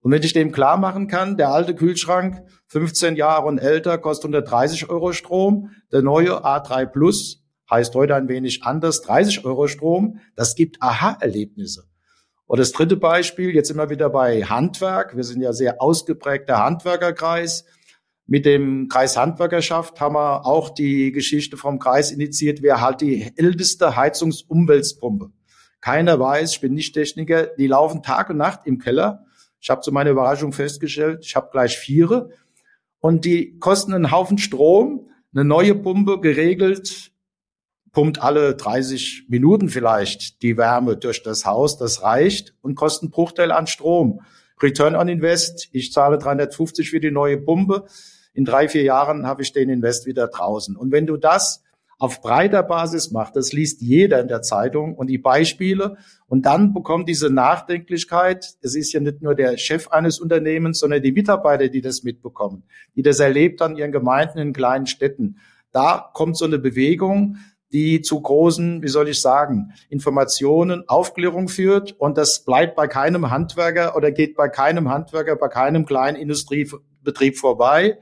[0.00, 4.24] Und wenn ich dem klar machen kann, der alte Kühlschrank, 15 Jahre und älter, kostet
[4.34, 10.18] 130 Euro Strom, der neue A3 Plus heißt heute ein wenig anders, 30 Euro Strom,
[10.34, 11.87] das gibt Aha-Erlebnisse.
[12.48, 15.14] Und das dritte Beispiel, jetzt immer wieder bei Handwerk.
[15.14, 17.66] Wir sind ja sehr ausgeprägter Handwerkerkreis.
[18.26, 22.62] Mit dem Kreis Handwerkerschaft haben wir auch die Geschichte vom Kreis initiiert.
[22.62, 25.30] Wer halt die älteste Heizungsumweltpumpe.
[25.82, 29.26] Keiner weiß, ich bin nicht Techniker, die laufen Tag und Nacht im Keller.
[29.60, 32.30] Ich habe zu meiner Überraschung festgestellt, ich habe gleich vier.
[32.98, 35.10] Und die kosten einen Haufen Strom.
[35.34, 37.12] Eine neue Pumpe geregelt
[37.92, 41.78] pumpt alle 30 Minuten vielleicht die Wärme durch das Haus.
[41.78, 44.20] Das reicht und kostet einen Bruchteil an Strom.
[44.62, 45.68] Return on Invest.
[45.72, 47.86] Ich zahle 350 für die neue Pumpe.
[48.34, 50.76] In drei, vier Jahren habe ich den Invest wieder draußen.
[50.76, 51.62] Und wenn du das
[51.98, 55.96] auf breiter Basis machst, das liest jeder in der Zeitung und die Beispiele
[56.26, 61.02] und dann bekommt diese Nachdenklichkeit, es ist ja nicht nur der Chef eines Unternehmens, sondern
[61.02, 62.62] die Mitarbeiter, die das mitbekommen,
[62.94, 65.38] die das erlebt an ihren Gemeinden in kleinen Städten.
[65.72, 67.38] Da kommt so eine Bewegung,
[67.72, 71.92] die zu großen, wie soll ich sagen, Informationen, Aufklärung führt.
[71.92, 77.36] Und das bleibt bei keinem Handwerker oder geht bei keinem Handwerker, bei keinem kleinen Industriebetrieb
[77.36, 77.98] vorbei.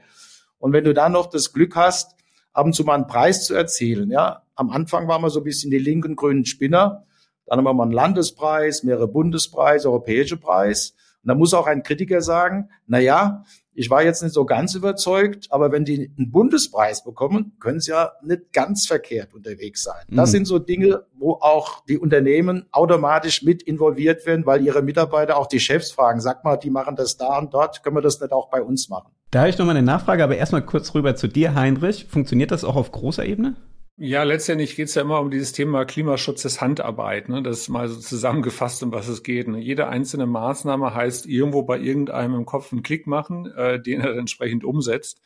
[0.57, 2.15] Und wenn du dann noch das Glück hast,
[2.53, 5.43] ab und zu mal einen Preis zu erzielen, ja, am Anfang waren wir so ein
[5.43, 7.05] bisschen die linken grünen Spinner.
[7.45, 10.95] Dann haben wir mal einen Landespreis, mehrere Bundespreise, europäische Preis.
[11.27, 14.75] Und da muss auch ein Kritiker sagen, na ja, ich war jetzt nicht so ganz
[14.75, 20.05] überzeugt, aber wenn die einen Bundespreis bekommen, können sie ja nicht ganz verkehrt unterwegs sein.
[20.07, 20.31] Das mhm.
[20.31, 25.47] sind so Dinge, wo auch die Unternehmen automatisch mit involviert werden, weil ihre Mitarbeiter auch
[25.47, 28.31] die Chefs fragen, sag mal, die machen das da und dort, können wir das nicht
[28.31, 29.11] auch bei uns machen?
[29.29, 32.05] Da habe ich noch mal eine Nachfrage, aber erstmal kurz rüber zu dir, Heinrich.
[32.05, 33.57] Funktioniert das auch auf großer Ebene?
[33.99, 37.29] Ja, letztendlich geht es ja immer um dieses Thema Klimaschutz des Handarbeit.
[37.29, 37.41] Ne?
[37.41, 39.47] Das ist mal so zusammengefasst, um was es geht.
[39.47, 39.59] Ne?
[39.59, 44.15] Jede einzelne Maßnahme heißt irgendwo bei irgendeinem im Kopf einen Klick machen, äh, den er
[44.15, 45.19] entsprechend umsetzt.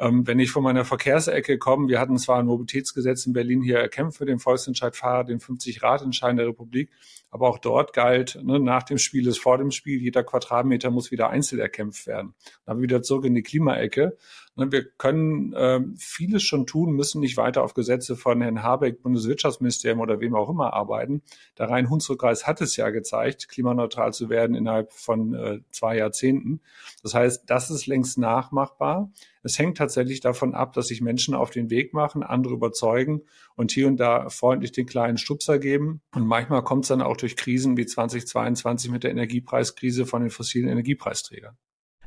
[0.00, 3.78] Ähm, wenn ich von meiner Verkehrsecke komme, wir hatten zwar ein Mobilitätsgesetz in Berlin hier
[3.78, 6.90] erkämpft für den Volksentscheidfahrer, den 50-Rad-Entscheid der Republik,
[7.30, 11.10] aber auch dort galt, ne, nach dem Spiel ist vor dem Spiel, jeder Quadratmeter muss
[11.10, 12.34] wieder einzeln erkämpft werden.
[12.64, 14.16] Dann wieder zurück in die Klimaecke.
[14.56, 20.00] Wir können äh, vieles schon tun, müssen nicht weiter auf Gesetze von Herrn Habeck, Bundeswirtschaftsministerium
[20.00, 21.22] oder wem auch immer arbeiten.
[21.56, 26.60] Der Rhein-Hunsrück-Kreis hat es ja gezeigt, klimaneutral zu werden innerhalb von äh, zwei Jahrzehnten.
[27.02, 29.10] Das heißt, das ist längst nachmachbar.
[29.42, 33.22] Es hängt tatsächlich davon ab, dass sich Menschen auf den Weg machen, andere überzeugen
[33.56, 36.02] und hier und da freundlich den kleinen Stupser geben.
[36.14, 40.30] Und manchmal kommt es dann auch durch Krisen wie 2022 mit der Energiepreiskrise von den
[40.30, 41.56] fossilen Energiepreisträgern.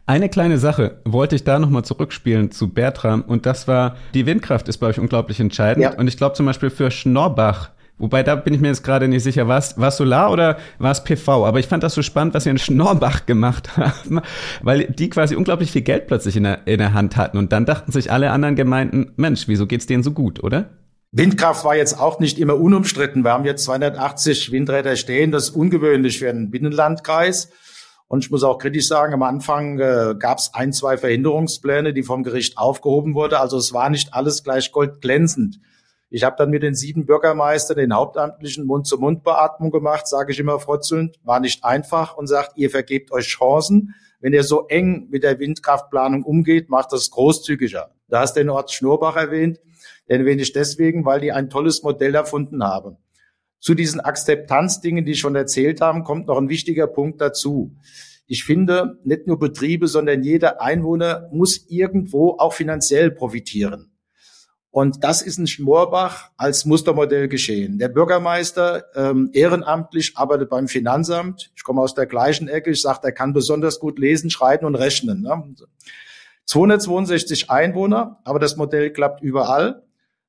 [0.06, 4.68] Eine kleine Sache wollte ich da nochmal zurückspielen zu Bertram und das war, die Windkraft
[4.68, 5.94] ist bei euch unglaublich entscheidend ja.
[5.98, 9.24] und ich glaube zum Beispiel für Schnorbach Wobei, da bin ich mir jetzt gerade nicht
[9.24, 11.46] sicher, war es Solar oder war es PV?
[11.46, 14.22] Aber ich fand das so spannend, was wir in Schnorbach gemacht haben,
[14.62, 17.38] weil die quasi unglaublich viel Geld plötzlich in der, in der Hand hatten.
[17.38, 20.72] Und dann dachten sich alle anderen Gemeinden, Mensch, wieso geht's denen so gut, oder?
[21.12, 23.24] Windkraft war jetzt auch nicht immer unumstritten.
[23.24, 25.32] Wir haben jetzt 280 Windräder stehen.
[25.32, 27.52] Das ist ungewöhnlich für einen Binnenlandkreis.
[28.14, 32.04] Und ich muss auch kritisch sagen, am Anfang äh, gab es ein, zwei Verhinderungspläne, die
[32.04, 33.34] vom Gericht aufgehoben wurden.
[33.34, 35.60] Also es war nicht alles gleich goldglänzend.
[36.12, 41.20] Ich habe dann mit den sieben Bürgermeistern den hauptamtlichen Mund-zu-Mund-Beatmung gemacht, sage ich immer frotzelnd.
[41.24, 43.96] War nicht einfach und sagt, ihr vergebt euch Chancen.
[44.20, 47.90] Wenn ihr so eng mit der Windkraftplanung umgeht, macht das großzügiger.
[48.10, 49.60] Da hast du den Ort Schnurbach erwähnt.
[50.08, 52.98] Den erwähne ich deswegen, weil die ein tolles Modell erfunden haben.
[53.64, 57.78] Zu diesen Akzeptanzdingen, die ich schon erzählt habe, kommt noch ein wichtiger Punkt dazu.
[58.28, 63.94] Ich finde, nicht nur Betriebe, sondern jeder Einwohner muss irgendwo auch finanziell profitieren.
[64.70, 67.78] Und das ist in Schmorbach als Mustermodell geschehen.
[67.78, 71.54] Der Bürgermeister ähm, ehrenamtlich arbeitet beim Finanzamt.
[71.56, 72.72] Ich komme aus der gleichen Ecke.
[72.72, 75.22] Ich sage, er kann besonders gut lesen, schreiben und rechnen.
[75.22, 75.56] Ne?
[76.48, 79.84] 262 Einwohner, aber das Modell klappt überall.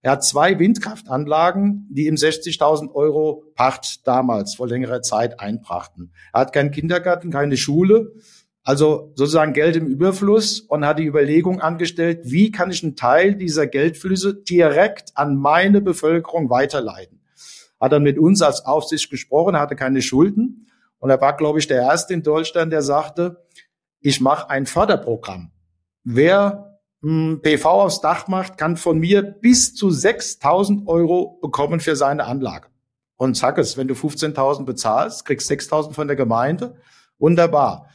[0.05, 6.13] Er hat zwei Windkraftanlagen, die ihm 60.000 Euro Pacht damals vor längerer Zeit einbrachten.
[6.35, 8.13] Er hat keinen Kindergarten, keine Schule.
[8.65, 13.35] Also sozusagen Geld im Überfluss und hat die Überlegung angestellt, wie kann ich einen Teil
[13.35, 17.23] dieser Geldflüsse direkt an meine Bevölkerung weiterleiten.
[17.81, 20.67] Hat dann mit uns als Aufsicht gesprochen, hatte keine Schulden
[20.99, 23.43] und er war, glaube ich, der Erste in Deutschland, der sagte,
[24.01, 25.51] ich mache ein Förderprogramm.
[26.03, 26.74] Wer
[27.05, 32.69] PV aufs Dach macht, kann von mir bis zu 6.000 Euro bekommen für seine Anlage.
[33.17, 36.77] Und sag es, wenn du 15.000 bezahlst, kriegst 6.000 von der Gemeinde.
[37.19, 37.89] Wunderbar.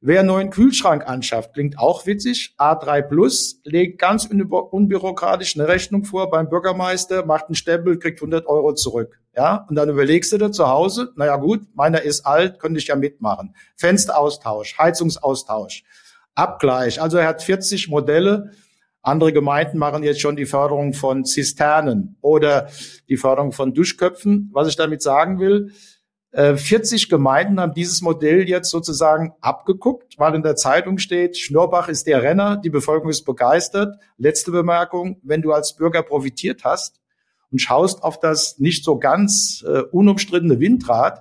[0.00, 2.54] Wer einen neuen Kühlschrank anschafft, klingt auch witzig.
[2.58, 8.46] A3 Plus legt ganz unbürokratisch eine Rechnung vor beim Bürgermeister, macht einen Stempel, kriegt 100
[8.46, 9.18] Euro zurück.
[9.34, 12.88] Ja, und dann überlegst du dir zu Hause, naja gut, meiner ist alt, könnte ich
[12.88, 13.54] ja mitmachen.
[13.76, 15.84] Fensteraustausch, Heizungsaustausch,
[16.36, 17.00] Abgleich.
[17.02, 18.52] Also er hat 40 Modelle.
[19.02, 22.68] Andere Gemeinden machen jetzt schon die Förderung von Zisternen oder
[23.08, 24.50] die Förderung von Duschköpfen.
[24.52, 25.72] Was ich damit sagen will,
[26.32, 31.88] 40 äh, Gemeinden haben dieses Modell jetzt sozusagen abgeguckt, weil in der Zeitung steht, Schnorbach
[31.88, 33.96] ist der Renner, die Bevölkerung ist begeistert.
[34.18, 37.00] Letzte Bemerkung, wenn du als Bürger profitiert hast
[37.50, 41.20] und schaust auf das nicht so ganz äh, unumstrittene Windrad,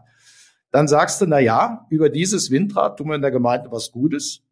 [0.72, 4.45] dann sagst du, na ja, über dieses Windrad tun wir in der Gemeinde was Gutes.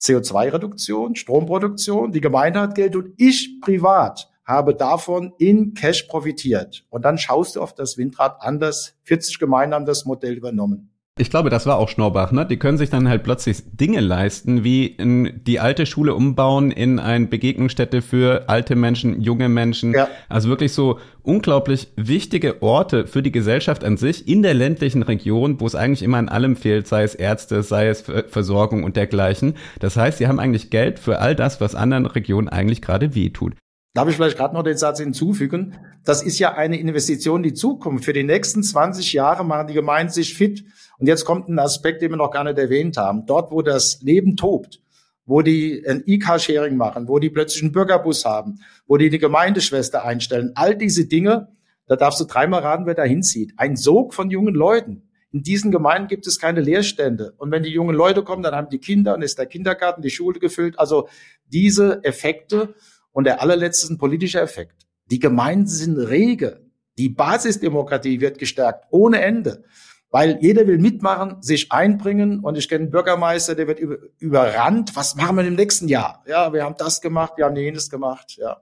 [0.00, 6.84] CO2-Reduktion, Stromproduktion, die Gemeinde hat Geld und ich privat habe davon in Cash profitiert.
[6.90, 8.96] Und dann schaust du auf das Windrad anders.
[9.04, 10.89] 40 Gemeinden haben das Modell übernommen.
[11.20, 12.46] Ich glaube, das war auch Schnorbach, ne?
[12.46, 16.98] Die können sich dann halt plötzlich Dinge leisten, wie in die alte Schule umbauen in
[16.98, 19.92] eine Begegnungsstätte für alte Menschen, junge Menschen.
[19.92, 20.08] Ja.
[20.30, 25.60] Also wirklich so unglaublich wichtige Orte für die Gesellschaft an sich in der ländlichen Region,
[25.60, 29.56] wo es eigentlich immer an allem fehlt, sei es Ärzte, sei es Versorgung und dergleichen.
[29.78, 33.52] Das heißt, sie haben eigentlich Geld für all das, was anderen Regionen eigentlich gerade wehtut.
[33.92, 35.76] Darf ich vielleicht gerade noch den Satz hinzufügen?
[36.04, 38.04] Das ist ja eine Investition in die Zukunft.
[38.04, 40.64] Für die nächsten 20 Jahre machen die Gemeinden sich fit.
[41.00, 43.24] Und jetzt kommt ein Aspekt, den wir noch gar nicht erwähnt haben.
[43.24, 44.82] Dort, wo das Leben tobt,
[45.24, 50.04] wo die ein E-Car-Sharing machen, wo die plötzlich einen Bürgerbus haben, wo die eine Gemeindeschwester
[50.04, 51.48] einstellen, all diese Dinge,
[51.86, 53.54] da darfst du dreimal raten, wer da hinzieht.
[53.56, 55.08] Ein Sog von jungen Leuten.
[55.32, 57.32] In diesen Gemeinden gibt es keine Leerstände.
[57.38, 60.10] Und wenn die jungen Leute kommen, dann haben die Kinder und ist der Kindergarten, die
[60.10, 60.78] Schule gefüllt.
[60.78, 61.08] Also
[61.46, 62.74] diese Effekte
[63.12, 64.86] und der allerletzte politischer Effekt.
[65.10, 66.60] Die Gemeinden sind rege.
[66.98, 69.64] Die Basisdemokratie wird gestärkt ohne Ende.
[70.10, 72.40] Weil jeder will mitmachen, sich einbringen.
[72.40, 74.96] Und ich kenne einen Bürgermeister, der wird über, überrannt.
[74.96, 76.24] Was machen wir im nächsten Jahr?
[76.26, 78.36] Ja, wir haben das gemacht, wir haben jenes gemacht.
[78.36, 78.60] Ja.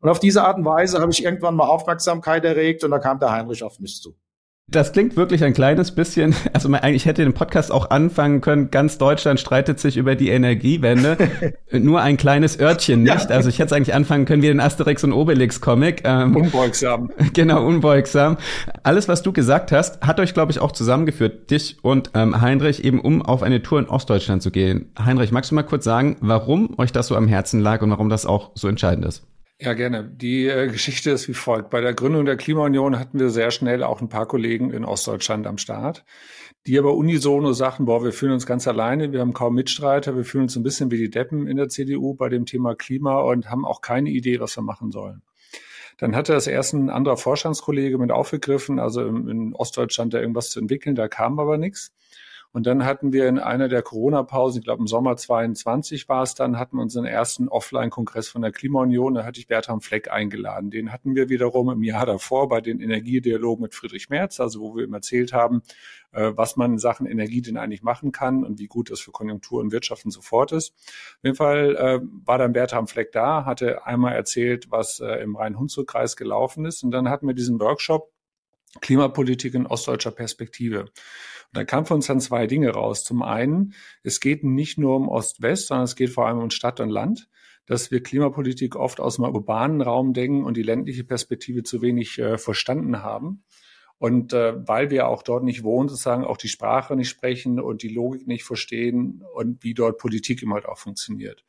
[0.00, 3.18] Und auf diese Art und Weise habe ich irgendwann mal Aufmerksamkeit erregt und da kam
[3.18, 4.16] der Heinrich auf mich zu.
[4.70, 8.98] Das klingt wirklich ein kleines bisschen, also ich hätte den Podcast auch anfangen können, ganz
[8.98, 11.16] Deutschland streitet sich über die Energiewende,
[11.72, 13.30] nur ein kleines Örtchen nicht.
[13.30, 13.36] Ja.
[13.36, 16.02] Also ich hätte es eigentlich anfangen können wie den Asterix und Obelix Comic.
[16.04, 17.10] Ähm, unbeugsam.
[17.32, 18.36] Genau, unbeugsam.
[18.82, 22.84] Alles, was du gesagt hast, hat euch, glaube ich, auch zusammengeführt, dich und ähm, Heinrich,
[22.84, 24.90] eben um auf eine Tour in Ostdeutschland zu gehen.
[24.98, 28.08] Heinrich, magst du mal kurz sagen, warum euch das so am Herzen lag und warum
[28.08, 29.24] das auch so entscheidend ist?
[29.60, 30.04] Ja, gerne.
[30.04, 31.70] Die äh, Geschichte ist wie folgt.
[31.70, 35.48] Bei der Gründung der Klimaunion hatten wir sehr schnell auch ein paar Kollegen in Ostdeutschland
[35.48, 36.04] am Start,
[36.68, 40.24] die aber unisono sagten, boah, wir fühlen uns ganz alleine, wir haben kaum Mitstreiter, wir
[40.24, 43.50] fühlen uns ein bisschen wie die Deppen in der CDU bei dem Thema Klima und
[43.50, 45.22] haben auch keine Idee, was wir machen sollen.
[45.96, 50.50] Dann hatte das erst ein anderer Vorstandskollege mit aufgegriffen, also in, in Ostdeutschland da irgendwas
[50.50, 51.92] zu entwickeln, da kam aber nichts.
[52.52, 56.34] Und dann hatten wir in einer der Corona-Pausen, ich glaube im Sommer 22 war es
[56.34, 59.14] dann, hatten wir unseren ersten Offline-Kongress von der Klimaunion.
[59.14, 60.70] Da hatte ich Bertram Fleck eingeladen.
[60.70, 64.76] Den hatten wir wiederum im Jahr davor bei den Energiedialogen mit Friedrich Merz, also wo
[64.76, 65.62] wir ihm erzählt haben,
[66.12, 69.12] äh, was man in Sachen Energie denn eigentlich machen kann und wie gut das für
[69.12, 70.72] Konjunktur und Wirtschaft und so fort ist.
[70.72, 75.36] Auf jeden Fall äh, war dann Bertram Fleck da, hatte einmal erzählt, was äh, im
[75.36, 76.82] Rhein-Hunsrück-Kreis gelaufen ist.
[76.82, 78.10] Und dann hatten wir diesen Workshop
[78.80, 80.86] Klimapolitik in ostdeutscher Perspektive.
[81.52, 83.04] Und da kamen für uns dann zwei Dinge raus.
[83.04, 86.80] Zum einen, es geht nicht nur um Ost-West, sondern es geht vor allem um Stadt
[86.80, 87.28] und Land,
[87.66, 92.18] dass wir Klimapolitik oft aus dem urbanen Raum denken und die ländliche Perspektive zu wenig
[92.18, 93.44] äh, verstanden haben.
[93.98, 97.82] Und äh, weil wir auch dort nicht wohnen, sozusagen auch die Sprache nicht sprechen und
[97.82, 101.44] die Logik nicht verstehen und wie dort Politik immer halt auch funktioniert.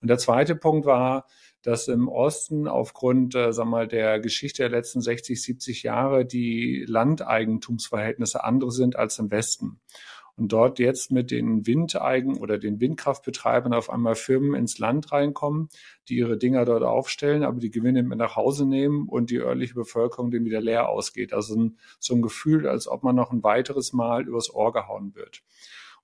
[0.00, 1.26] Und der zweite Punkt war,
[1.62, 6.84] dass im Osten aufgrund, äh, sag mal, der Geschichte der letzten 60, 70 Jahre die
[6.86, 9.80] Landeigentumsverhältnisse andere sind als im Westen.
[10.38, 15.68] Und dort jetzt mit den Windeigen oder den Windkraftbetreibern auf einmal Firmen ins Land reinkommen,
[16.08, 19.74] die ihre Dinger dort aufstellen, aber die Gewinne mit nach Hause nehmen und die örtliche
[19.74, 21.32] Bevölkerung dann wieder leer ausgeht.
[21.32, 25.16] Also ein, so ein Gefühl, als ob man noch ein weiteres Mal übers Ohr gehauen
[25.16, 25.42] wird.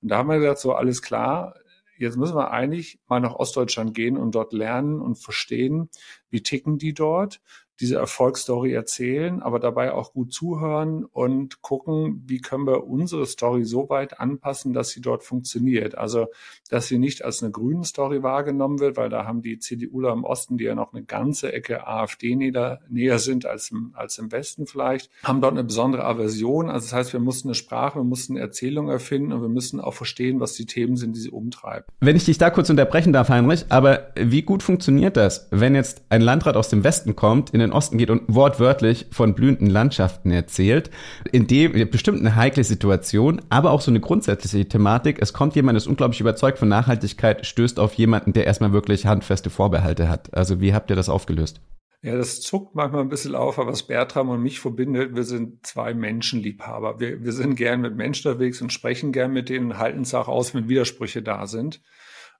[0.02, 1.54] Und da haben wir gesagt, so alles klar,
[1.98, 5.88] jetzt müssen wir eigentlich mal nach Ostdeutschland gehen und dort lernen und verstehen,
[6.30, 7.40] wie ticken die dort,
[7.80, 13.64] diese Erfolgsstory erzählen, aber dabei auch gut zuhören und gucken, wie können wir unsere Story
[13.64, 15.98] so weit anpassen, dass sie dort funktioniert.
[15.98, 16.28] Also,
[16.70, 20.24] dass sie nicht als eine grüne Story wahrgenommen wird, weil da haben die CDUler im
[20.24, 24.30] Osten, die ja noch eine ganze Ecke AfD näher, näher sind als im, als im
[24.30, 26.70] Westen vielleicht, haben dort eine besondere Aversion.
[26.70, 29.94] Also, das heißt, wir mussten eine Sprache, wir mussten Erzählung erfinden und wir müssen auch
[29.94, 31.86] verstehen, was die Themen sind, die sie umtreiben.
[32.00, 36.02] Wenn ich dich da kurz unterbrechen darf, Heinrich, aber wie gut funktioniert das, wenn jetzt
[36.08, 40.30] ein Landrat aus dem Westen kommt, in den Osten geht und wortwörtlich von blühenden Landschaften
[40.30, 40.90] erzählt,
[41.32, 45.18] in dem bestimmt eine heikle Situation, aber auch so eine grundsätzliche Thematik.
[45.20, 49.50] Es kommt jemand, ist unglaublich überzeugt von Nachhaltigkeit, stößt auf jemanden, der erstmal wirklich handfeste
[49.50, 50.34] Vorbehalte hat.
[50.34, 51.60] Also wie habt ihr das aufgelöst?
[52.04, 55.64] Ja, das zuckt manchmal ein bisschen auf, aber was Bertram und mich verbindet, wir sind
[55.66, 57.00] zwei Menschenliebhaber.
[57.00, 60.28] Wir, wir sind gern mit Menschen unterwegs und sprechen gern mit denen, halten es auch
[60.28, 61.80] aus, wenn Widersprüche da sind.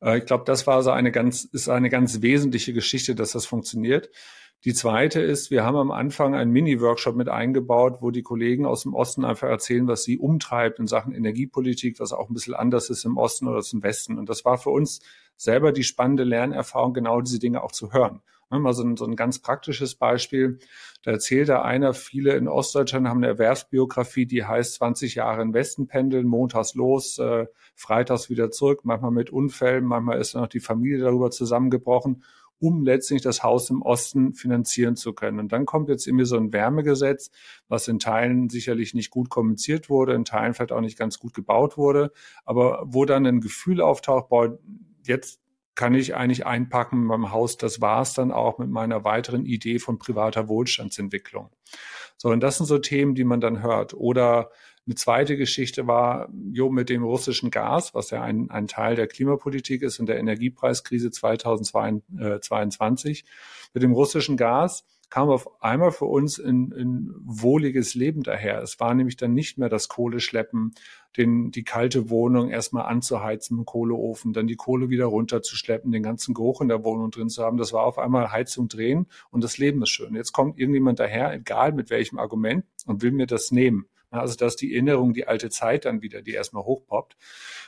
[0.03, 3.47] Äh, ich glaube, das war so eine ganz, ist eine ganz wesentliche Geschichte, dass das
[3.47, 4.11] funktioniert.
[4.65, 8.85] Die zweite ist, wir haben am Anfang einen Mini-Workshop mit eingebaut, wo die Kollegen aus
[8.85, 12.89] dem Osten einfach erzählen, was sie umtreibt in Sachen Energiepolitik, was auch ein bisschen anders
[12.89, 14.19] ist im Osten oder im Westen.
[14.19, 15.01] Und das war für uns
[15.37, 18.23] selber die spannende Lernerfahrung, genau diese Dinge auch zu hören.
[18.51, 20.59] Mal so ein, so ein ganz praktisches Beispiel.
[21.03, 25.55] Da erzählt da einer, viele in Ostdeutschland haben eine Erwerbsbiografie, die heißt 20 Jahre in
[25.55, 30.49] Westen pendeln, montags los, äh, freitags wieder zurück, manchmal mit Unfällen, manchmal ist dann noch
[30.49, 32.23] die Familie darüber zusammengebrochen
[32.59, 35.39] um letztlich das Haus im Osten finanzieren zu können.
[35.39, 37.31] Und dann kommt jetzt irgendwie so ein Wärmegesetz,
[37.69, 41.35] was in Teilen sicherlich nicht gut kommuniziert wurde, in Teilen vielleicht auch nicht ganz gut
[41.35, 42.13] gebaut wurde,
[42.45, 44.59] aber wo dann ein Gefühl auftaucht, boah,
[45.07, 45.41] jetzt
[45.75, 47.57] kann ich eigentlich einpacken in meinem Haus.
[47.57, 51.51] Das war es dann auch mit meiner weiteren Idee von privater Wohlstandsentwicklung.
[52.17, 53.93] So, und das sind so Themen, die man dann hört.
[53.95, 54.51] Oder
[54.87, 59.07] eine zweite Geschichte war, jo, mit dem russischen Gas, was ja ein, ein Teil der
[59.07, 63.25] Klimapolitik ist und der Energiepreiskrise 2022.
[63.73, 68.61] Mit dem russischen Gas kam auf einmal für uns ein, ein wohliges Leben daher.
[68.63, 70.75] Es war nämlich dann nicht mehr das Kohleschleppen,
[71.17, 76.35] den, die kalte Wohnung erstmal anzuheizen im Kohleofen, dann die Kohle wieder runterzuschleppen, den ganzen
[76.35, 77.59] Geruch in der Wohnung drin zu haben.
[77.59, 80.15] Das war auf einmal Heizung drehen und das Leben ist schön.
[80.15, 83.87] Jetzt kommt irgendjemand daher, egal mit welchem Argument, und will mir das nehmen.
[84.21, 87.17] Also dass die Erinnerung, die alte Zeit dann wieder, die erstmal hochpoppt.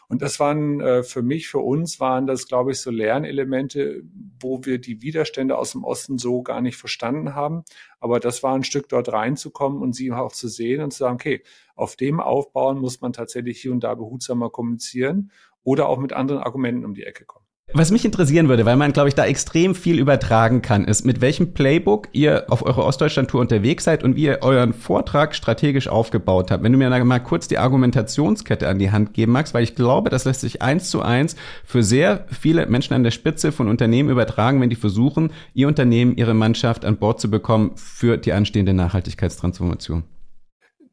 [0.08, 4.02] Und das waren äh, für mich, für uns waren das, glaube ich, so Lernelemente,
[4.40, 7.64] wo wir die Widerstände aus dem Osten so gar nicht verstanden haben.
[7.98, 11.16] Aber das war ein Stück dort reinzukommen und sie auch zu sehen und zu sagen,
[11.16, 11.42] okay,
[11.74, 15.32] auf dem aufbauen muss man tatsächlich hier und da behutsamer kommunizieren
[15.64, 17.45] oder auch mit anderen Argumenten um die Ecke kommen.
[17.72, 21.20] Was mich interessieren würde, weil man, glaube ich, da extrem viel übertragen kann, ist, mit
[21.20, 26.50] welchem Playbook ihr auf eurer Ostdeutschland-Tour unterwegs seid und wie ihr euren Vortrag strategisch aufgebaut
[26.50, 26.62] habt.
[26.62, 30.08] Wenn du mir mal kurz die Argumentationskette an die Hand geben magst, weil ich glaube,
[30.08, 34.08] das lässt sich eins zu eins für sehr viele Menschen an der Spitze von Unternehmen
[34.08, 38.72] übertragen, wenn die versuchen, ihr Unternehmen, ihre Mannschaft an Bord zu bekommen für die anstehende
[38.72, 40.04] Nachhaltigkeitstransformation.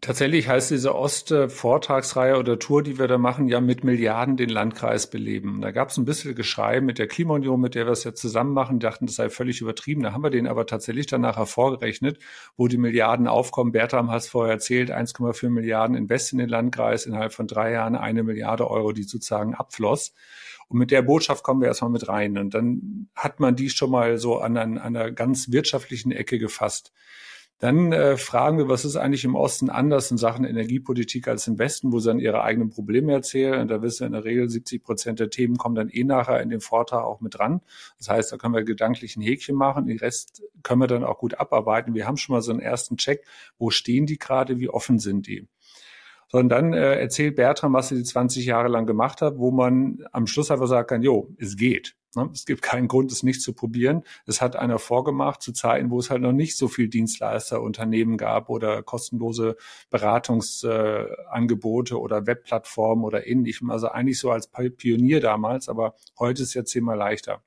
[0.04, 5.10] Tatsächlich heißt diese Ost-Vortragsreihe oder Tour, die wir da machen, ja mit Milliarden den Landkreis
[5.10, 5.62] beleben.
[5.62, 8.52] Da gab es ein bisschen Geschrei mit der Klimaunion, mit der wir es ja zusammen
[8.52, 10.04] machen, dachten, das sei völlig übertrieben.
[10.04, 12.20] Da haben wir den aber tatsächlich danach hervorgerechnet,
[12.58, 13.72] wo die Milliarden aufkommen.
[13.72, 17.96] Bertram hat es vorher erzählt, 1,4 Milliarden Invest in den Landkreis, innerhalb von drei Jahren
[17.96, 20.14] eine Milliarde Euro, die sozusagen abfloss.
[20.68, 22.38] Und mit der Botschaft kommen wir erstmal mit rein.
[22.38, 26.40] Und dann hat man die schon mal so an, an, an einer ganz wirtschaftlichen Ecke
[26.40, 26.92] gefasst.
[27.64, 31.58] Dann äh, fragen wir, was ist eigentlich im Osten anders in Sachen Energiepolitik als im
[31.58, 33.62] Westen, wo sie dann ihre eigenen Probleme erzählen.
[33.62, 36.42] Und da wissen wir in der Regel, 70 Prozent der Themen kommen dann eh nachher
[36.42, 37.62] in den Vortrag auch mit dran.
[38.00, 39.86] Das heißt, da können wir gedanklich ein Häkchen machen.
[39.86, 41.94] Den Rest können wir dann auch gut abarbeiten.
[41.94, 43.24] Wir haben schon mal so einen ersten Check.
[43.58, 44.60] Wo stehen die gerade?
[44.60, 45.48] Wie offen sind die?
[46.28, 50.04] sondern dann äh, erzählt Bertram, was er die 20 Jahre lang gemacht hat, wo man
[50.12, 51.96] am Schluss einfach sagen kann, jo, es geht.
[52.16, 52.30] Ne?
[52.34, 54.04] Es gibt keinen Grund, es nicht zu probieren.
[54.26, 58.50] Es hat einer vorgemacht zu Zeiten, wo es halt noch nicht so viel Dienstleisterunternehmen gab
[58.50, 59.58] oder kostenlose
[59.90, 63.70] Beratungsangebote oder Webplattformen oder ähnlichem.
[63.70, 67.44] Also eigentlich so als Pionier damals, aber heute ist es ja zehnmal leichter.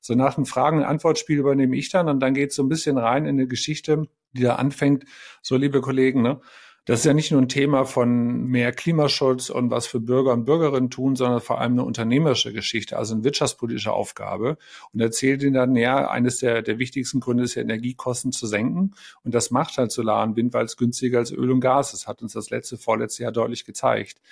[0.00, 2.68] So nach einem Fragen- und Antwortspiel übernehme ich dann und dann geht es so ein
[2.68, 5.04] bisschen rein in eine Geschichte, die da anfängt.
[5.42, 6.40] So, liebe Kollegen, ne?
[6.88, 10.46] Das ist ja nicht nur ein Thema von mehr Klimaschutz und was für Bürger und
[10.46, 14.56] Bürgerinnen tun, sondern vor allem eine unternehmerische Geschichte, also eine wirtschaftspolitische Aufgabe.
[14.94, 18.94] Und erzählt ihnen dann, ja, eines der, der wichtigsten Gründe ist ja, Energiekosten zu senken.
[19.22, 22.06] Und das macht halt Solar und Wind, weil es günstiger als Öl und Gas ist.
[22.06, 24.22] Hat uns das letzte, vorletzte Jahr deutlich gezeigt.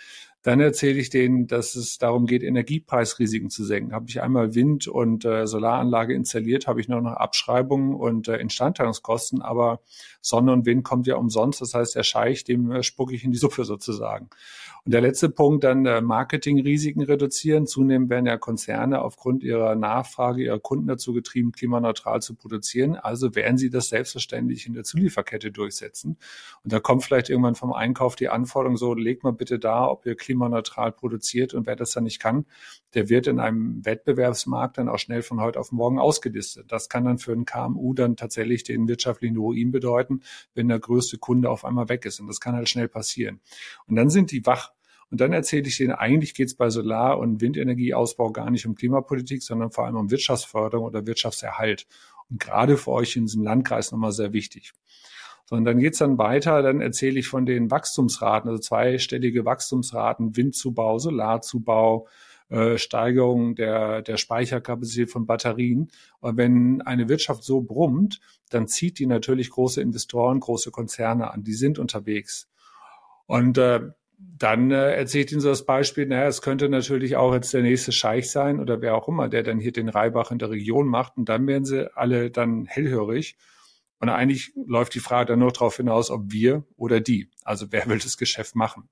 [0.47, 3.93] Dann erzähle ich denen, dass es darum geht, Energiepreisrisiken zu senken.
[3.93, 8.37] Habe ich einmal Wind- und äh, Solaranlage installiert, habe ich nur noch Abschreibungen und äh,
[8.37, 9.81] Instandhaltungskosten, aber
[10.21, 11.61] Sonne und Wind kommt ja umsonst.
[11.63, 14.31] Das heißt, der Scheich, dem äh, spucke ich in die Suppe sozusagen.
[14.87, 17.67] Und der letzte Punkt dann äh, Marketingrisiken reduzieren.
[17.67, 22.95] Zunehmend werden ja Konzerne aufgrund ihrer Nachfrage ihrer Kunden dazu getrieben, klimaneutral zu produzieren.
[22.95, 26.19] Also werden sie das selbstverständlich in der Zulieferkette durchsetzen.
[26.63, 30.07] Und da kommt vielleicht irgendwann vom Einkauf die Anforderung so, leg mal bitte da, ob
[30.07, 31.55] ihr klimaneutral produziert.
[31.55, 32.47] Und wer das dann nicht kann,
[32.95, 36.71] der wird in einem Wettbewerbsmarkt dann auch schnell von heute auf morgen ausgelistet.
[36.71, 40.21] Das kann dann für ein KMU dann tatsächlich den wirtschaftlichen Ruin bedeuten,
[40.55, 42.21] wenn der größte Kunde auf einmal weg ist.
[42.21, 43.41] Und das kann halt schnell passieren.
[43.87, 44.73] Und dann sind die wach
[45.11, 48.75] und dann erzähle ich denen, eigentlich geht es bei Solar- und Windenergieausbau gar nicht um
[48.75, 51.87] Klimapolitik, sondern vor allem um Wirtschaftsförderung oder Wirtschaftserhalt.
[52.29, 54.73] Und gerade für euch in diesem Landkreis nochmal sehr wichtig.
[55.47, 60.99] Sondern dann geht's dann weiter, dann erzähle ich von den Wachstumsraten, also zweistellige Wachstumsraten, Windzubau,
[60.99, 62.09] Solarzubau,
[62.49, 65.89] äh, Steigerung der, der Speicherkapazität von Batterien.
[66.21, 68.21] Und wenn eine Wirtschaft so brummt,
[68.51, 71.43] dann zieht die natürlich große Investoren, große Konzerne an.
[71.43, 72.49] Die sind unterwegs.
[73.27, 73.81] Und äh,
[74.19, 77.93] dann äh, erzählt Ihnen so das Beispiel, naja, es könnte natürlich auch jetzt der nächste
[77.93, 81.17] Scheich sein oder wer auch immer, der dann hier den Reibach in der Region macht
[81.17, 83.37] und dann werden sie alle dann hellhörig
[83.99, 87.87] und eigentlich läuft die Frage dann nur darauf hinaus, ob wir oder die, also wer
[87.87, 88.89] will das Geschäft machen.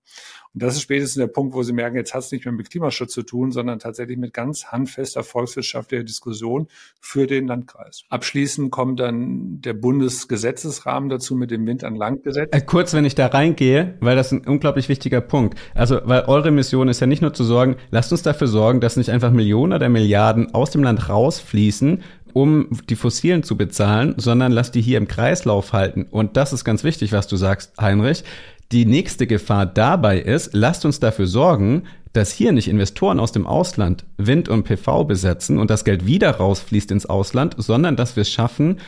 [0.55, 2.70] Und das ist spätestens der Punkt, wo Sie merken, jetzt hat es nicht mehr mit
[2.70, 6.68] Klimaschutz zu tun, sondern tatsächlich mit ganz handfester volkswirtschaftlicher Diskussion
[7.00, 8.05] für den Landkreis.
[8.09, 12.48] Abschließend kommt dann der Bundesgesetzesrahmen dazu mit dem Wind an Landgesetz.
[12.52, 15.59] Äh, kurz, wenn ich da reingehe, weil das ein unglaublich wichtiger Punkt.
[15.74, 18.96] Also, weil eure Mission ist ja nicht nur zu sorgen, lasst uns dafür sorgen, dass
[18.96, 22.02] nicht einfach Millionen oder Milliarden aus dem Land rausfließen,
[22.35, 26.07] um die Fossilen zu bezahlen, sondern lass die hier im Kreislauf halten.
[26.11, 28.24] Und das ist ganz wichtig, was du sagst, Heinrich.
[28.72, 33.47] Die nächste Gefahr dabei ist, lasst uns dafür sorgen, dass hier nicht Investoren aus dem
[33.47, 38.22] Ausland Wind und PV besetzen und das Geld wieder rausfließt ins Ausland, sondern dass wir
[38.22, 38.80] es schaffen,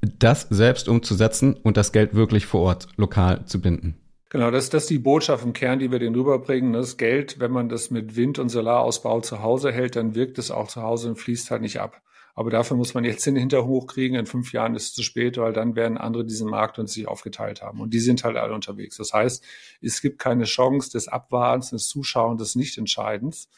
[0.00, 3.96] das selbst umzusetzen und das Geld wirklich vor Ort lokal zu binden.
[4.30, 6.72] Genau, das, das ist die Botschaft im Kern, die wir denen rüberbringen.
[6.72, 10.50] Das Geld, wenn man das mit Wind- und Solarausbau zu Hause hält, dann wirkt es
[10.50, 12.00] auch zu Hause und fließt halt nicht ab.
[12.34, 14.14] Aber dafür muss man jetzt den Hinterhoch kriegen.
[14.14, 17.06] In fünf Jahren ist es zu spät, weil dann werden andere diesen Markt und sich
[17.08, 17.80] aufgeteilt haben.
[17.80, 18.96] Und die sind halt alle unterwegs.
[18.96, 19.44] Das heißt,
[19.80, 23.48] es gibt keine Chance des Abwartens, des Zuschauens, des Nichtentscheidens.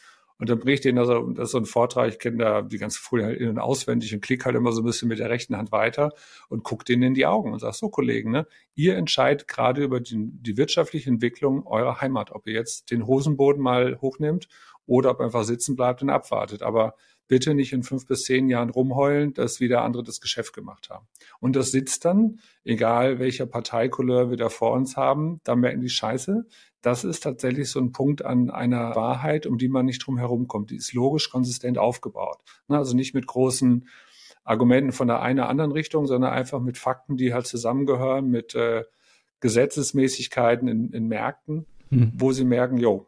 [0.42, 2.98] Und dann ich denen also, das ist so ein Vortrag, ich kenne da die ganze
[2.98, 5.56] Folie halt in- und auswendig und klicke halt immer so ein bisschen mit der rechten
[5.56, 6.12] Hand weiter
[6.48, 10.00] und gucke denen in die Augen und sage, so Kollegen, ne, ihr entscheidet gerade über
[10.00, 14.48] die, die wirtschaftliche Entwicklung eurer Heimat, ob ihr jetzt den Hosenboden mal hochnimmt
[14.84, 16.62] oder ob einfach sitzen bleibt und abwartet.
[16.62, 16.96] Aber
[17.28, 21.06] bitte nicht in fünf bis zehn Jahren rumheulen, dass wieder andere das Geschäft gemacht haben.
[21.40, 25.88] Und das sitzt dann, egal welcher Parteikouleur wir da vor uns haben, da merken die
[25.88, 26.46] Scheiße.
[26.82, 30.48] Das ist tatsächlich so ein Punkt an einer Wahrheit, um die man nicht drum herum
[30.48, 30.70] kommt.
[30.70, 32.38] Die ist logisch konsistent aufgebaut.
[32.68, 33.86] Also nicht mit großen
[34.44, 38.54] Argumenten von der einen oder anderen Richtung, sondern einfach mit Fakten, die halt zusammengehören, mit
[38.54, 38.82] äh,
[39.40, 42.12] Gesetzesmäßigkeiten in, in Märkten, hm.
[42.14, 43.06] wo sie merken, jo,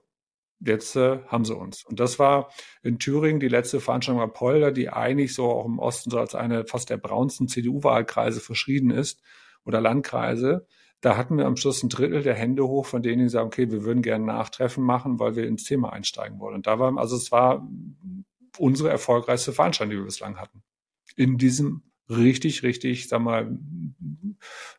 [0.60, 1.84] jetzt äh, haben sie uns.
[1.84, 2.50] Und das war
[2.82, 6.34] in Thüringen die letzte Veranstaltung am Polder, die eigentlich so auch im Osten so als
[6.34, 9.22] eine fast der braunsten CDU-Wahlkreise verschrieben ist
[9.64, 10.66] oder Landkreise.
[11.00, 13.70] Da hatten wir am Schluss ein Drittel der Hände hoch, von denen die sagen, okay,
[13.70, 16.54] wir würden gerne Nachtreffen machen, weil wir ins Thema einsteigen wollen.
[16.54, 17.68] Und da war, also es war
[18.56, 20.62] unsere erfolgreichste Veranstaltung, die wir bislang hatten
[21.16, 23.58] in diesem richtig, richtig, sag mal,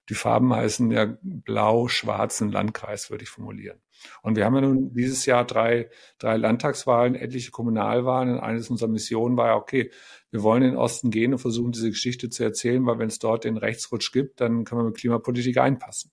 [0.09, 3.80] die Farben heißen ja blau-schwarzen Landkreis, würde ich formulieren.
[4.22, 8.34] Und wir haben ja nun dieses Jahr drei, drei Landtagswahlen, etliche Kommunalwahlen.
[8.34, 9.91] Und eines unserer Missionen war ja, okay,
[10.32, 13.20] wir wollen in den Osten gehen und versuchen, diese Geschichte zu erzählen, weil wenn es
[13.20, 16.12] dort den Rechtsrutsch gibt, dann können wir mit Klimapolitik einpassen.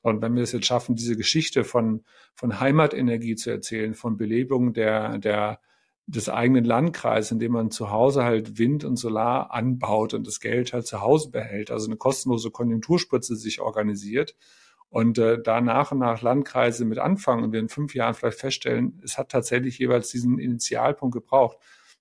[0.00, 4.74] Und wenn wir es jetzt schaffen, diese Geschichte von, von Heimatenergie zu erzählen, von Belebung
[4.74, 5.60] der, der,
[6.06, 10.40] des eigenen Landkreises, in dem man zu Hause halt Wind und Solar anbaut und das
[10.40, 14.36] Geld halt zu Hause behält, also eine kostenlose Konjunkturspritze sich organisiert
[14.94, 18.38] und äh, da nach und nach Landkreise mit anfangen und wir in fünf Jahren vielleicht
[18.38, 21.58] feststellen, es hat tatsächlich jeweils diesen Initialpunkt gebraucht,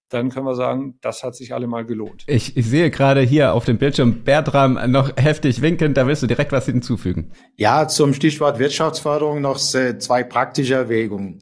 [0.09, 2.23] dann können wir sagen, das hat sich alle mal gelohnt.
[2.27, 6.27] Ich, ich sehe gerade hier auf dem Bildschirm Bertram noch heftig winkend, da willst du
[6.27, 7.31] direkt was hinzufügen.
[7.55, 11.39] Ja, zum Stichwort Wirtschaftsförderung noch zwei praktische Erwägungen.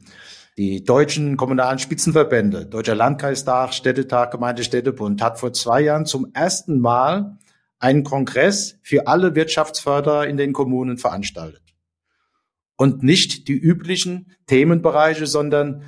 [0.56, 7.36] Die deutschen kommunalen Spitzenverbände, Deutscher Landkreistag, Städtetag, Gemeindestädtebund, hat vor zwei Jahren zum ersten Mal
[7.82, 11.62] einen Kongress für alle Wirtschaftsförderer in den Kommunen veranstaltet.
[12.76, 15.82] Und nicht die üblichen Themenbereiche, sondern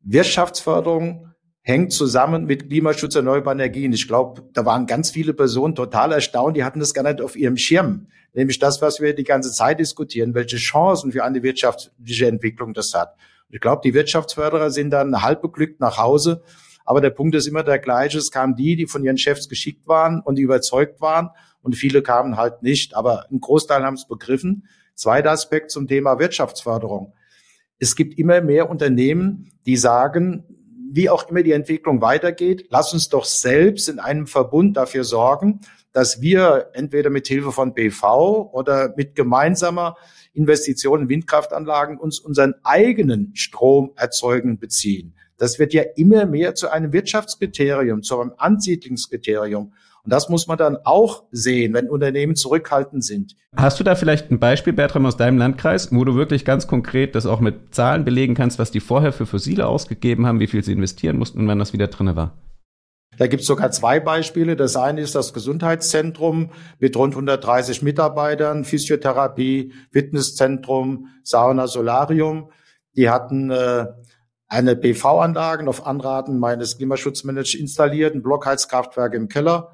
[0.00, 1.28] Wirtschaftsförderung
[1.60, 3.92] hängt zusammen mit Klimaschutz erneuerbaren Energien.
[3.92, 7.36] Ich glaube, da waren ganz viele Personen total erstaunt, die hatten das gar nicht auf
[7.36, 8.08] ihrem Schirm.
[8.34, 12.92] Nämlich das, was wir die ganze Zeit diskutieren, welche Chancen für eine wirtschaftliche Entwicklung das
[12.92, 13.14] hat.
[13.48, 16.42] Ich glaube, die Wirtschaftsförderer sind dann halb beglückt nach Hause.
[16.84, 18.18] Aber der Punkt ist immer der gleiche.
[18.18, 21.30] Es kamen die, die von ihren Chefs geschickt waren und die überzeugt waren.
[21.62, 22.94] Und viele kamen halt nicht.
[22.94, 24.68] Aber ein Großteil haben es begriffen.
[24.94, 27.14] Zweiter Aspekt zum Thema Wirtschaftsförderung.
[27.78, 30.44] Es gibt immer mehr Unternehmen, die sagen,
[30.94, 35.60] wie auch immer die Entwicklung weitergeht, lass uns doch selbst in einem Verbund dafür sorgen,
[35.92, 39.96] dass wir entweder mit Hilfe von BV oder mit gemeinsamer
[40.34, 45.14] Investitionen in Windkraftanlagen uns unseren eigenen Strom erzeugen beziehen.
[45.38, 49.72] Das wird ja immer mehr zu einem Wirtschaftskriterium, zu einem Ansiedlungskriterium.
[50.04, 53.36] Und das muss man dann auch sehen, wenn Unternehmen zurückhaltend sind.
[53.56, 57.14] Hast du da vielleicht ein Beispiel, Bertram, aus deinem Landkreis, wo du wirklich ganz konkret
[57.14, 60.62] das auch mit Zahlen belegen kannst, was die vorher für Fossile ausgegeben haben, wie viel
[60.62, 62.36] sie investieren mussten und wann das wieder drinne war?
[63.16, 64.56] Da gibt es sogar zwei Beispiele.
[64.56, 72.50] Das eine ist das Gesundheitszentrum mit rund 130 Mitarbeitern, Physiotherapie, Fitnesszentrum, Sauna, Solarium.
[72.96, 73.86] Die hatten äh,
[74.54, 79.72] eine PV-Anlage auf Anraten meines Klimaschutzmanagers installiert, ein Blockheizkraftwerk im Keller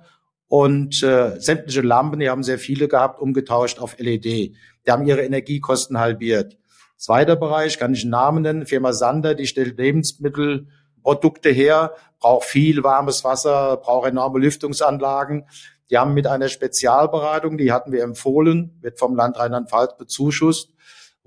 [0.49, 4.25] und äh, sämtliche Lampen, die haben sehr viele gehabt, umgetauscht auf LED.
[4.25, 4.57] Die
[4.89, 6.57] haben ihre Energiekosten halbiert.
[6.97, 10.67] Zweiter Bereich, kann ich einen Namen nennen, Firma Sander, die stellt Lebensmittel
[11.03, 15.47] Produkte her, braucht viel warmes Wasser, braucht enorme Lüftungsanlagen.
[15.91, 20.73] Die haben mit einer Spezialberatung, die hatten wir empfohlen, wird vom Land Rheinland-Pfalz bezuschusst,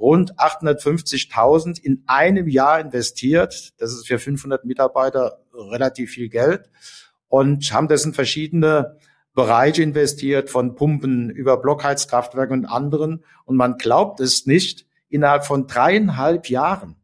[0.03, 3.73] rund 850.000 in einem Jahr investiert.
[3.79, 6.69] Das ist für 500 Mitarbeiter relativ viel Geld
[7.29, 8.97] und haben das in verschiedene
[9.33, 13.23] Bereiche investiert, von Pumpen über Blockheizkraftwerke und anderen.
[13.45, 16.97] Und man glaubt es nicht, innerhalb von dreieinhalb Jahren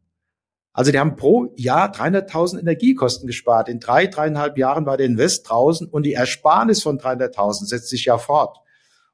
[0.72, 3.68] also die haben pro Jahr 300.000 Energiekosten gespart.
[3.68, 8.04] In drei, dreieinhalb Jahren war der Invest draußen und die Ersparnis von 300.000 setzt sich
[8.04, 8.58] ja fort.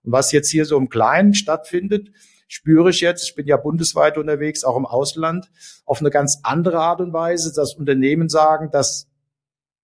[0.04, 2.10] Und was jetzt hier so im Kleinen stattfindet,
[2.48, 5.50] spüre ich jetzt, ich bin ja bundesweit unterwegs, auch im Ausland,
[5.84, 9.08] auf eine ganz andere Art und Weise, dass Unternehmen sagen, dass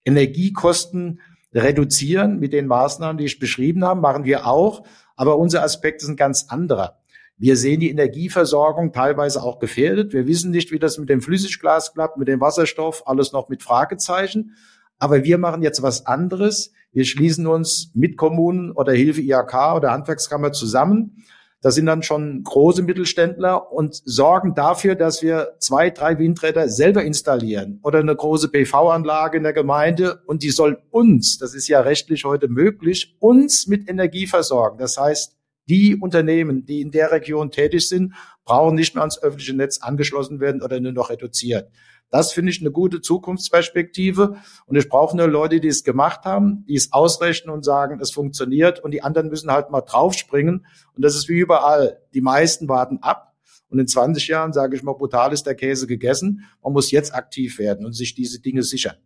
[0.05, 1.21] Energiekosten
[1.55, 4.85] reduzieren mit den Maßnahmen, die ich beschrieben habe, machen wir auch.
[5.17, 6.99] Aber unser Aspekt ist ein ganz anderer.
[7.37, 10.13] Wir sehen die Energieversorgung teilweise auch gefährdet.
[10.13, 13.63] Wir wissen nicht, wie das mit dem Flüssigglas klappt, mit dem Wasserstoff, alles noch mit
[13.63, 14.57] Fragezeichen.
[14.99, 16.73] Aber wir machen jetzt was anderes.
[16.93, 21.25] Wir schließen uns mit Kommunen oder Hilfe IHK oder Handwerkskammer zusammen.
[21.63, 27.05] Das sind dann schon große Mittelständler und sorgen dafür, dass wir zwei, drei Windräder selber
[27.05, 31.81] installieren oder eine große PV-Anlage in der Gemeinde und die soll uns, das ist ja
[31.81, 34.79] rechtlich heute möglich, uns mit Energie versorgen.
[34.79, 35.37] Das heißt,
[35.69, 38.13] die Unternehmen, die in der Region tätig sind,
[38.45, 41.71] brauchen nicht mehr ans öffentliche Netz angeschlossen werden oder nur noch reduziert.
[42.13, 44.37] Das finde ich eine gute Zukunftsperspektive.
[44.67, 48.11] Und ich brauche nur Leute, die es gemacht haben, die es ausrechnen und sagen, es
[48.11, 48.81] funktioniert.
[48.81, 50.67] Und die anderen müssen halt mal draufspringen.
[50.95, 52.03] Und das ist wie überall.
[52.13, 53.33] Die meisten warten ab.
[53.71, 56.45] Und in 20 Jahren, sage ich mal, brutal ist der Käse gegessen.
[56.63, 58.97] Man muss jetzt aktiv werden und sich diese Dinge sichern.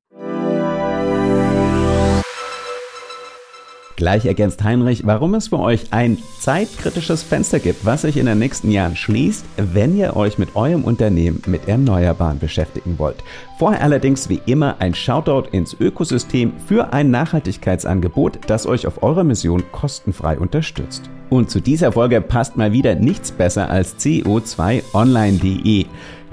[3.96, 8.38] Gleich ergänzt Heinrich, warum es für euch ein zeitkritisches Fenster gibt, was sich in den
[8.38, 13.24] nächsten Jahren schließt, wenn ihr euch mit eurem Unternehmen mit Erneuerbaren beschäftigen wollt.
[13.58, 19.24] Vorher allerdings wie immer ein Shoutout ins Ökosystem für ein Nachhaltigkeitsangebot, das euch auf eurer
[19.24, 21.08] Mission kostenfrei unterstützt.
[21.30, 25.86] Und zu dieser Folge passt mal wieder nichts besser als CO2online.de.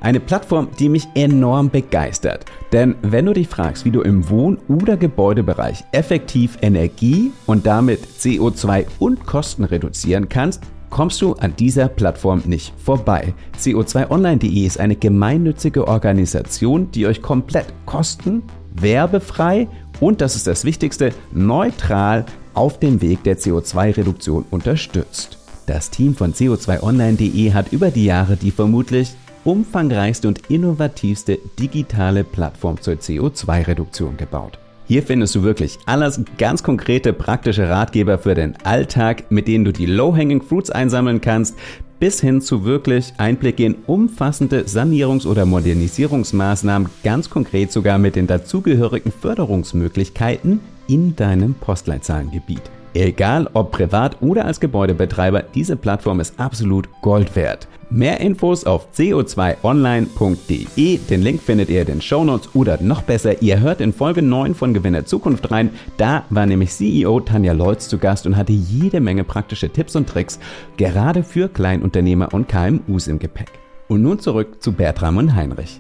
[0.04, 2.44] Eine Plattform, die mich enorm begeistert.
[2.74, 8.06] Denn wenn du dich fragst, wie du im Wohn- oder Gebäudebereich effektiv Energie und damit
[8.20, 13.34] CO2 und Kosten reduzieren kannst, kommst du an dieser Plattform nicht vorbei.
[13.58, 18.44] CO2online.de ist eine gemeinnützige Organisation, die euch komplett kosten,
[18.74, 19.70] werbefrei
[20.02, 25.38] und, das ist das Wichtigste, neutral auf dem Weg der CO2-Reduktion unterstützt.
[25.66, 32.82] Das Team von CO2online.de hat über die Jahre die vermutlich umfangreichste und innovativste digitale Plattform
[32.82, 34.58] zur CO2-Reduktion gebaut.
[34.86, 39.72] Hier findest du wirklich alles ganz konkrete praktische Ratgeber für den Alltag, mit denen du
[39.72, 41.56] die Low-Hanging Fruits einsammeln kannst,
[42.00, 48.28] bis hin zu wirklich Einblicke in umfassende Sanierungs- oder Modernisierungsmaßnahmen, ganz konkret sogar mit den
[48.28, 52.64] dazugehörigen Förderungsmöglichkeiten in deinem Postleitzahlengebiet.
[52.94, 57.68] Egal ob privat oder als Gebäudebetreiber, diese Plattform ist absolut Gold wert.
[57.90, 60.98] Mehr Infos auf co2online.de.
[60.98, 64.56] Den Link findet ihr in den Shownotes oder noch besser, ihr hört in Folge 9
[64.56, 65.70] von Gewinner Zukunft rein.
[65.98, 70.10] Da war nämlich CEO Tanja Leutz zu Gast und hatte jede Menge praktische Tipps und
[70.10, 70.40] Tricks,
[70.78, 73.52] gerade für Kleinunternehmer und KMUs im Gepäck.
[73.88, 75.78] Und nun zurück zu Bertram und Heinrich.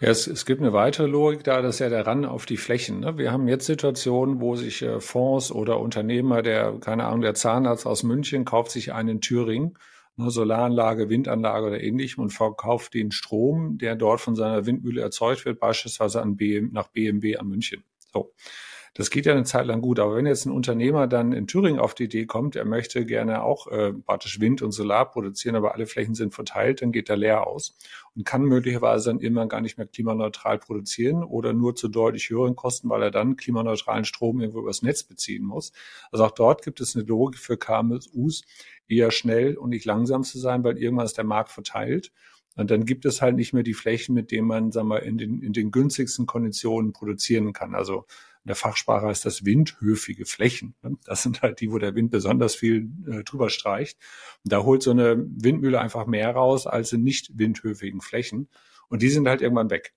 [0.00, 2.56] Ja, es, es gibt eine weitere Logik da, das ist ja der Ran auf die
[2.56, 3.00] Flächen.
[3.00, 3.18] Ne?
[3.18, 7.84] Wir haben jetzt Situationen, wo sich äh, Fonds oder Unternehmer, der, keine Ahnung, der Zahnarzt
[7.84, 9.76] aus München kauft sich einen in Thüringen,
[10.16, 15.44] eine Solaranlage, Windanlage oder ähnlichem und verkauft den Strom, der dort von seiner Windmühle erzeugt
[15.44, 17.82] wird, beispielsweise an BM, nach BMW an München.
[18.12, 18.32] So.
[18.94, 21.78] Das geht ja eine Zeit lang gut, aber wenn jetzt ein Unternehmer dann in Thüringen
[21.78, 25.74] auf die Idee kommt, er möchte gerne auch äh, praktisch Wind und Solar produzieren, aber
[25.74, 27.76] alle Flächen sind verteilt, dann geht er leer aus
[28.18, 32.56] und kann möglicherweise dann immer gar nicht mehr klimaneutral produzieren oder nur zu deutlich höheren
[32.56, 35.72] Kosten, weil er dann klimaneutralen Strom irgendwo übers Netz beziehen muss.
[36.10, 38.42] Also auch dort gibt es eine Logik für KMUs,
[38.88, 42.10] eher schnell und nicht langsam zu sein, weil irgendwann ist der Markt verteilt.
[42.56, 45.16] Und dann gibt es halt nicht mehr die Flächen, mit denen man, sagen wir, in
[45.16, 47.76] den, in den günstigsten Konditionen produzieren kann.
[47.76, 48.04] Also
[48.48, 50.74] in der Fachsprache heißt das windhöfige Flächen.
[50.82, 50.96] Ne?
[51.04, 53.98] Das sind halt die, wo der Wind besonders viel äh, drüber streicht.
[54.42, 58.48] Und da holt so eine Windmühle einfach mehr raus als in nicht windhöfigen Flächen.
[58.88, 59.92] Und die sind halt irgendwann weg.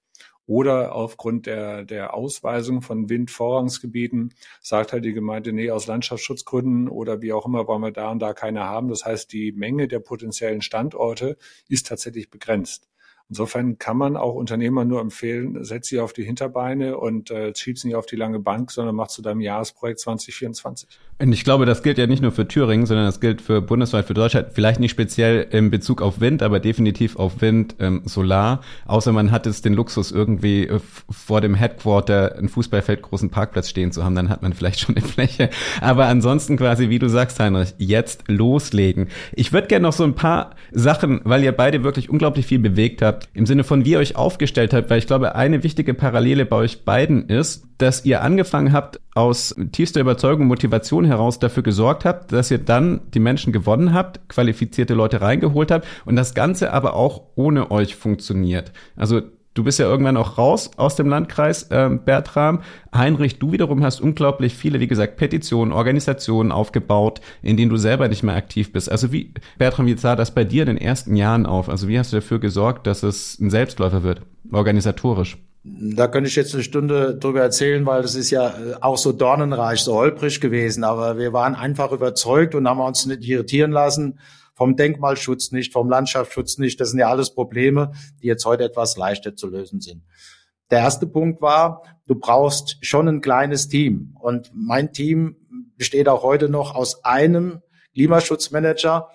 [0.47, 7.21] Oder aufgrund der, der Ausweisung von Windvorrangsgebieten sagt halt die Gemeinde, nee, aus Landschaftsschutzgründen oder
[7.21, 8.89] wie auch immer wollen wir da und da keine haben.
[8.89, 11.37] Das heißt, die Menge der potenziellen Standorte
[11.69, 12.90] ist tatsächlich begrenzt.
[13.31, 17.79] Insofern kann man auch Unternehmern nur empfehlen, setz sie auf die Hinterbeine und äh, schieb
[17.79, 20.89] sie nicht auf die lange Bank, sondern mach zu deinem Jahresprojekt 2024.
[21.17, 24.05] Und ich glaube, das gilt ja nicht nur für Thüringen, sondern das gilt für bundesweit
[24.05, 24.49] für Deutschland.
[24.51, 28.61] Vielleicht nicht speziell in Bezug auf Wind, aber definitiv auf Wind, ähm, Solar.
[28.85, 30.79] Außer man hat es den Luxus, irgendwie äh,
[31.09, 34.97] vor dem Headquarter einen Fußballfeld großen Parkplatz stehen zu haben, dann hat man vielleicht schon
[34.97, 35.51] eine Fläche.
[35.79, 39.07] Aber ansonsten quasi, wie du sagst, Heinrich, jetzt loslegen.
[39.31, 43.01] Ich würde gerne noch so ein paar Sachen, weil ihr beide wirklich unglaublich viel bewegt
[43.01, 46.45] habt, im Sinne von, wie ihr euch aufgestellt habt, weil ich glaube, eine wichtige Parallele
[46.45, 52.05] bei euch beiden ist, dass ihr angefangen habt, aus tiefster Überzeugung, Motivation heraus dafür gesorgt
[52.05, 56.73] habt, dass ihr dann die Menschen gewonnen habt, qualifizierte Leute reingeholt habt und das Ganze
[56.73, 58.71] aber auch ohne euch funktioniert.
[58.95, 59.21] Also
[59.53, 62.61] Du bist ja irgendwann auch raus aus dem Landkreis, äh, Bertram.
[62.95, 68.07] Heinrich, du wiederum hast unglaublich viele, wie gesagt, Petitionen, Organisationen aufgebaut, in denen du selber
[68.07, 68.89] nicht mehr aktiv bist.
[68.89, 71.67] Also wie, Bertram, wie sah das bei dir in den ersten Jahren auf?
[71.67, 74.21] Also wie hast du dafür gesorgt, dass es ein Selbstläufer wird,
[74.53, 75.37] organisatorisch?
[75.63, 79.11] Da könnte ich jetzt eine Stunde drüber erzählen, weil das ist ja äh, auch so
[79.11, 80.85] dornenreich, so holprig gewesen.
[80.85, 84.17] Aber wir waren einfach überzeugt und haben uns nicht irritieren lassen
[84.53, 86.79] vom Denkmalschutz nicht, vom Landschaftsschutz nicht.
[86.79, 87.91] Das sind ja alles Probleme,
[88.21, 90.03] die jetzt heute etwas leichter zu lösen sind.
[90.69, 94.15] Der erste Punkt war, du brauchst schon ein kleines Team.
[94.19, 95.35] Und mein Team
[95.77, 97.61] besteht auch heute noch aus einem
[97.93, 99.09] Klimaschutzmanager.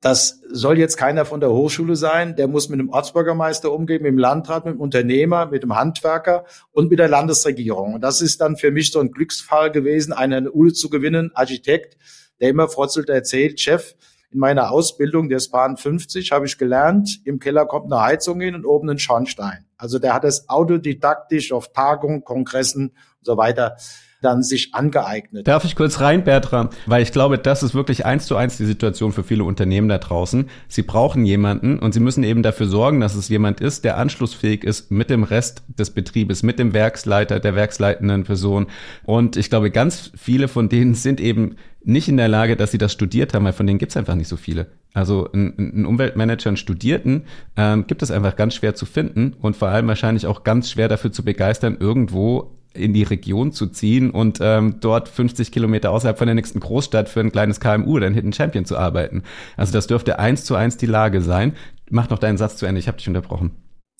[0.00, 2.34] Das soll jetzt keiner von der Hochschule sein.
[2.34, 6.44] Der muss mit dem Ortsbürgermeister umgehen, mit dem Landrat, mit dem Unternehmer, mit dem Handwerker
[6.72, 7.94] und mit der Landesregierung.
[7.94, 11.98] Und das ist dann für mich so ein Glücksfall gewesen, einen Ule zu gewinnen, Architekt,
[12.40, 13.94] der immer frotzelt erzählt, Chef,
[14.32, 18.54] in meiner Ausbildung, der ist 50, habe ich gelernt, im Keller kommt eine Heizung hin
[18.54, 19.66] und oben ein Schornstein.
[19.76, 23.76] Also der hat es autodidaktisch auf Tagungen, Kongressen und so weiter
[24.22, 25.46] dann sich angeeignet.
[25.46, 26.70] Darf ich kurz rein, Bertram?
[26.86, 29.98] Weil ich glaube, das ist wirklich eins zu eins die Situation für viele Unternehmen da
[29.98, 30.48] draußen.
[30.68, 34.64] Sie brauchen jemanden und sie müssen eben dafür sorgen, dass es jemand ist, der anschlussfähig
[34.64, 38.66] ist mit dem Rest des Betriebes, mit dem Werksleiter, der werksleitenden Person.
[39.04, 42.78] Und ich glaube, ganz viele von denen sind eben nicht in der Lage, dass sie
[42.78, 44.68] das studiert haben, weil von denen gibt es einfach nicht so viele.
[44.94, 47.24] Also ein, Umweltmanager, einen Studierten,
[47.56, 50.88] ähm, gibt es einfach ganz schwer zu finden und vor allem wahrscheinlich auch ganz schwer
[50.88, 56.18] dafür zu begeistern, irgendwo in die Region zu ziehen und ähm, dort 50 Kilometer außerhalb
[56.18, 59.22] von der nächsten Großstadt für ein kleines KMU oder einen Hidden Champion zu arbeiten.
[59.56, 61.54] Also das dürfte eins zu eins die Lage sein.
[61.90, 63.50] Mach noch deinen Satz zu Ende, ich habe dich unterbrochen.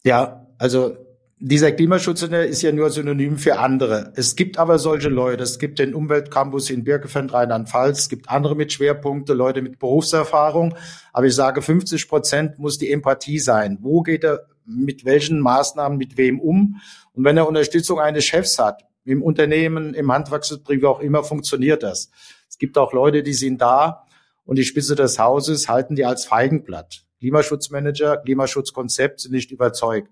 [0.05, 0.97] Ja, also
[1.45, 4.12] dieser Klimaschutzingenieur ist ja nur Synonym für andere.
[4.14, 5.43] Es gibt aber solche Leute.
[5.43, 7.99] Es gibt den Umweltcampus in Birkefeld, Rheinland-Pfalz.
[7.99, 10.77] Es gibt andere mit Schwerpunkte, Leute mit Berufserfahrung.
[11.12, 13.79] Aber ich sage, 50 Prozent muss die Empathie sein.
[13.81, 16.81] Wo geht er mit welchen Maßnahmen mit wem um?
[17.13, 22.11] Und wenn er Unterstützung eines Chefs hat, im Unternehmen, im Handwerksbetrieb, auch immer, funktioniert das.
[22.49, 24.07] Es gibt auch Leute, die sind da
[24.45, 27.05] und die Spitze des Hauses halten die als Feigenblatt.
[27.19, 30.11] Klimaschutzmanager, Klimaschutzkonzept sind nicht überzeugt.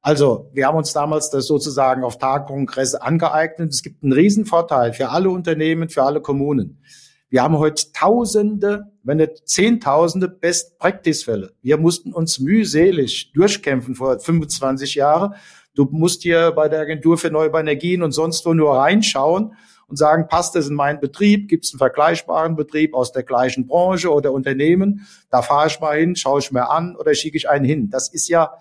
[0.00, 3.72] Also, wir haben uns damals das sozusagen auf Tagkongresse angeeignet.
[3.72, 6.82] Es gibt einen Riesenvorteil für alle Unternehmen, für alle Kommunen.
[7.28, 11.54] Wir haben heute Tausende, wenn nicht Zehntausende Best-Practice-Fälle.
[11.62, 15.34] Wir mussten uns mühselig durchkämpfen vor 25 Jahren.
[15.74, 19.54] Du musst hier bei der Agentur für erneuerbare Energien und sonst wo nur reinschauen
[19.86, 21.48] und sagen, passt das in meinen Betrieb?
[21.48, 25.06] Gibt es einen vergleichbaren Betrieb aus der gleichen Branche oder Unternehmen?
[25.30, 27.88] Da fahre ich mal hin, schaue ich mir an oder schicke ich einen hin.
[27.88, 28.58] Das ist ja,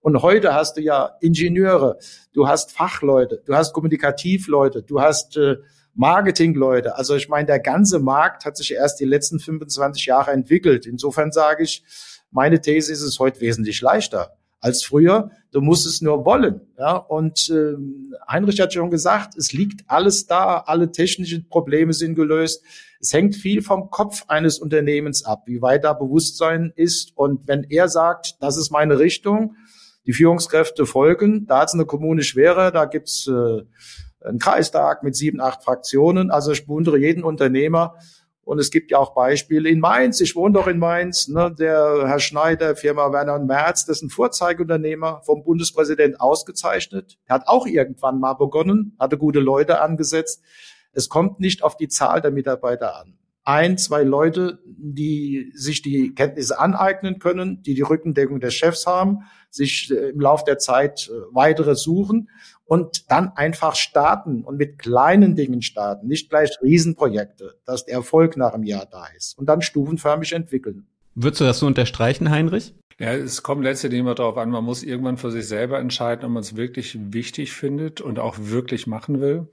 [0.00, 1.98] und heute hast du ja Ingenieure,
[2.32, 5.56] du hast Fachleute, du hast Kommunikativleute, du hast äh,
[5.94, 6.96] Marketingleute.
[6.96, 10.86] Also ich meine, der ganze Markt hat sich erst die letzten 25 Jahre entwickelt.
[10.86, 11.82] Insofern sage ich,
[12.30, 15.30] meine These ist es heute wesentlich leichter als früher.
[15.50, 16.60] Du musst es nur wollen.
[16.78, 16.96] Ja?
[16.96, 17.74] Und äh,
[18.30, 22.62] Heinrich hat schon gesagt, es liegt alles da, alle technischen Probleme sind gelöst.
[23.00, 27.16] Es hängt viel vom Kopf eines Unternehmens ab, wie weit da Bewusstsein ist.
[27.16, 29.54] Und wenn er sagt, das ist meine Richtung,
[30.06, 33.62] die Führungskräfte folgen, da hat es eine Kommune schwerer, da gibt's äh,
[34.24, 36.30] ein Kreistag mit sieben, acht Fraktionen.
[36.30, 37.94] Also ich bewundere jeden Unternehmer.
[38.48, 40.22] Und es gibt ja auch Beispiele in Mainz.
[40.22, 41.28] Ich wohne doch in Mainz.
[41.28, 47.18] Ne, der Herr Schneider, Firma Werner Merz, das ist ein Vorzeigeunternehmer vom Bundespräsident ausgezeichnet.
[47.26, 50.42] Er hat auch irgendwann mal begonnen, hatte gute Leute angesetzt.
[50.92, 53.18] Es kommt nicht auf die Zahl der Mitarbeiter an.
[53.48, 59.20] Ein, zwei Leute, die sich die Kenntnisse aneignen können, die die Rückendeckung des Chefs haben,
[59.48, 62.28] sich äh, im Laufe der Zeit äh, weitere suchen
[62.66, 68.36] und dann einfach starten und mit kleinen Dingen starten, nicht gleich Riesenprojekte, dass der Erfolg
[68.36, 70.86] nach einem Jahr da ist und dann stufenförmig entwickeln.
[71.14, 72.74] Würdest du das so unterstreichen, Heinrich?
[72.98, 76.32] Ja, es kommt letztendlich immer darauf an, man muss irgendwann für sich selber entscheiden, ob
[76.32, 79.48] man es wirklich wichtig findet und auch wirklich machen will.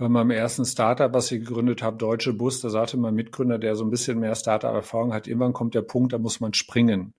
[0.00, 3.76] Bei meinem ersten Startup, was ich gegründet habe, Deutsche Bus, da sagte mein Mitgründer, der
[3.76, 7.12] so ein bisschen mehr Startup-Erfahrung hat, irgendwann kommt der Punkt, da muss man springen.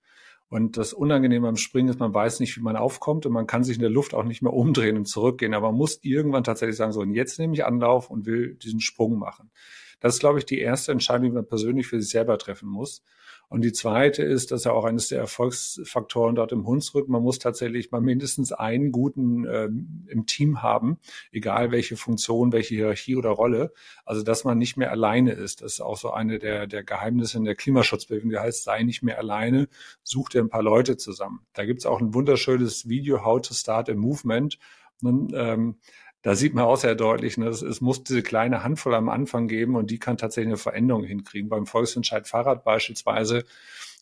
[0.50, 3.64] Und das Unangenehme am Springen ist, man weiß nicht, wie man aufkommt und man kann
[3.64, 5.54] sich in der Luft auch nicht mehr umdrehen und zurückgehen.
[5.54, 8.80] Aber man muss irgendwann tatsächlich sagen, so, und jetzt nehme ich Anlauf und will diesen
[8.80, 9.52] Sprung machen.
[10.00, 13.04] Das ist, glaube ich, die erste Entscheidung, die man persönlich für sich selber treffen muss.
[13.52, 17.38] Und die zweite ist, dass ja auch eines der Erfolgsfaktoren dort im Hunsrück, man muss
[17.38, 21.00] tatsächlich mal mindestens einen guten ähm, im Team haben,
[21.34, 23.74] egal welche Funktion, welche Hierarchie oder Rolle.
[24.06, 25.62] Also, dass man nicht mehr alleine ist.
[25.62, 28.30] Das ist auch so eine der, der Geheimnisse in der Klimaschutzbewegung.
[28.30, 29.68] Die heißt, sei nicht mehr alleine,
[30.02, 31.42] such dir ein paar Leute zusammen.
[31.52, 34.60] Da gibt's auch ein wunderschönes Video, How to Start a Movement.
[35.04, 35.76] Und, ähm,
[36.22, 39.48] da sieht man auch sehr deutlich, ne, es, es, muss diese kleine Handvoll am Anfang
[39.48, 41.50] geben und die kann tatsächlich eine Veränderung hinkriegen.
[41.50, 43.44] Beim Volksentscheid Fahrrad beispielsweise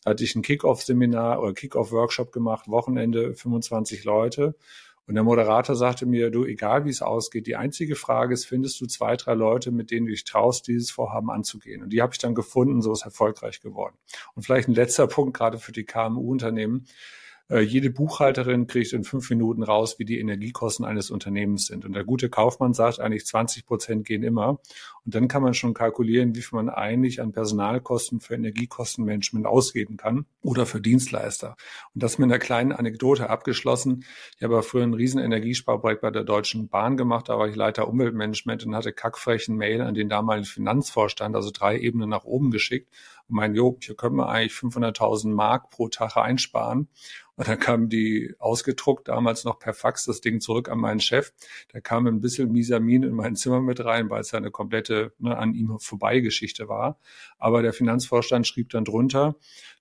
[0.04, 4.54] hatte ich ein Kick-Off-Seminar oder Kick-Off-Workshop gemacht, Wochenende 25 Leute.
[5.06, 8.80] Und der Moderator sagte mir, du, egal wie es ausgeht, die einzige Frage ist, findest
[8.80, 11.82] du zwei, drei Leute, mit denen du dich traust, dieses Vorhaben anzugehen?
[11.82, 13.96] Und die habe ich dann gefunden, so ist erfolgreich geworden.
[14.36, 16.86] Und vielleicht ein letzter Punkt, gerade für die KMU-Unternehmen.
[17.50, 21.84] Äh, jede Buchhalterin kriegt in fünf Minuten raus, wie die Energiekosten eines Unternehmens sind.
[21.84, 24.60] Und der gute Kaufmann sagt eigentlich 20 Prozent gehen immer.
[25.04, 29.96] Und dann kann man schon kalkulieren, wie viel man eigentlich an Personalkosten für Energiekostenmanagement ausgeben
[29.96, 31.56] kann oder für Dienstleister.
[31.92, 34.04] Und das mit einer kleinen Anekdote abgeschlossen.
[34.36, 37.28] Ich habe früher ein riesen Energiesparprojekt bei der Deutschen Bahn gemacht.
[37.28, 41.78] Da war ich Leiter Umweltmanagement und hatte kackfrechen Mail an den damaligen Finanzvorstand, also drei
[41.78, 42.88] Ebenen nach oben geschickt
[43.30, 46.88] und meinen, jo, hier können wir eigentlich 500.000 Mark pro Tag einsparen.
[47.36, 51.32] Und dann kam die ausgedruckt, damals noch per Fax, das Ding zurück an meinen Chef.
[51.72, 55.14] Der kam ein bisschen Misamin in mein Zimmer mit rein, weil es ja eine komplette
[55.18, 56.98] ne, an ihm vorbei Geschichte war.
[57.38, 59.36] Aber der Finanzvorstand schrieb dann drunter,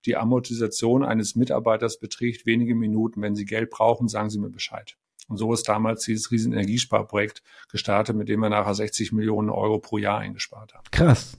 [0.05, 3.21] die Amortisation eines Mitarbeiters beträgt wenige Minuten.
[3.21, 4.95] Wenn Sie Geld brauchen, sagen Sie mir Bescheid.
[5.27, 9.79] Und so ist damals dieses riesen Energiesparprojekt gestartet, mit dem wir nachher 60 Millionen Euro
[9.79, 10.85] pro Jahr eingespart haben.
[10.91, 11.37] Krass.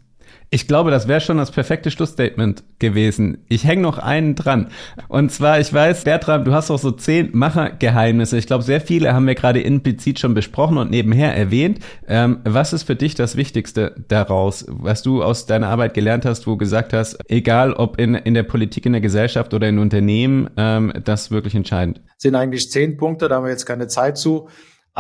[0.53, 3.39] Ich glaube, das wäre schon das perfekte Schlussstatement gewesen.
[3.49, 4.67] Ich hänge noch einen dran.
[5.07, 8.37] Und zwar, ich weiß, Bertram, du hast auch so zehn Machergeheimnisse.
[8.37, 11.79] Ich glaube, sehr viele haben wir gerade implizit schon besprochen und nebenher erwähnt.
[12.09, 16.49] Ähm, was ist für dich das Wichtigste daraus, was du aus deiner Arbeit gelernt hast,
[16.49, 19.79] wo du gesagt hast, egal ob in, in der Politik, in der Gesellschaft oder in
[19.79, 22.01] Unternehmen, ähm, das ist wirklich entscheidend?
[22.17, 24.49] Sind eigentlich zehn Punkte, da haben wir jetzt keine Zeit zu.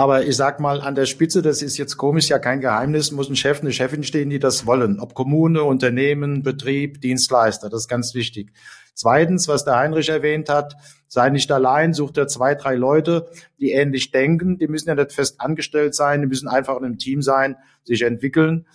[0.00, 3.28] Aber ich sag mal, an der Spitze, das ist jetzt komisch, ja kein Geheimnis, muss
[3.28, 4.98] ein Chef, eine Chefin stehen, die das wollen.
[4.98, 8.50] Ob Kommune, Unternehmen, Betrieb, Dienstleister, das ist ganz wichtig.
[8.94, 10.74] Zweitens, was der Heinrich erwähnt hat,
[11.06, 13.28] sei nicht allein, sucht er zwei, drei Leute,
[13.58, 14.56] die ähnlich denken.
[14.56, 18.00] Die müssen ja nicht fest angestellt sein, die müssen einfach in einem Team sein, sich
[18.00, 18.66] entwickeln.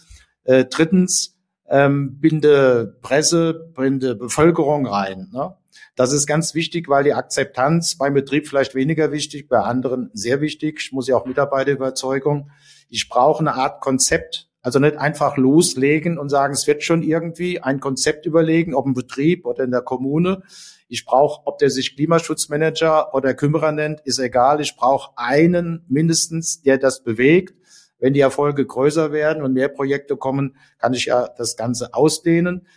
[0.43, 1.34] Äh, drittens,
[1.69, 5.29] ähm, binde Presse, binde Bevölkerung rein.
[5.33, 5.55] Ne?
[5.95, 10.41] Das ist ganz wichtig, weil die Akzeptanz beim Betrieb vielleicht weniger wichtig, bei anderen sehr
[10.41, 10.79] wichtig.
[10.81, 12.49] Ich muss ja auch Mitarbeiterüberzeugung.
[12.89, 14.49] Ich brauche eine Art Konzept.
[14.61, 18.95] Also nicht einfach loslegen und sagen, es wird schon irgendwie ein Konzept überlegen, ob im
[18.95, 20.41] Betrieb oder in der Kommune.
[20.87, 24.61] Ich brauche, ob der sich Klimaschutzmanager oder Kümmerer nennt, ist egal.
[24.61, 27.53] Ich brauche einen mindestens, der das bewegt.
[27.99, 32.67] Wenn die Erfolge größer werden und mehr Projekte kommen, kann ich ja das Ganze ausdehnen.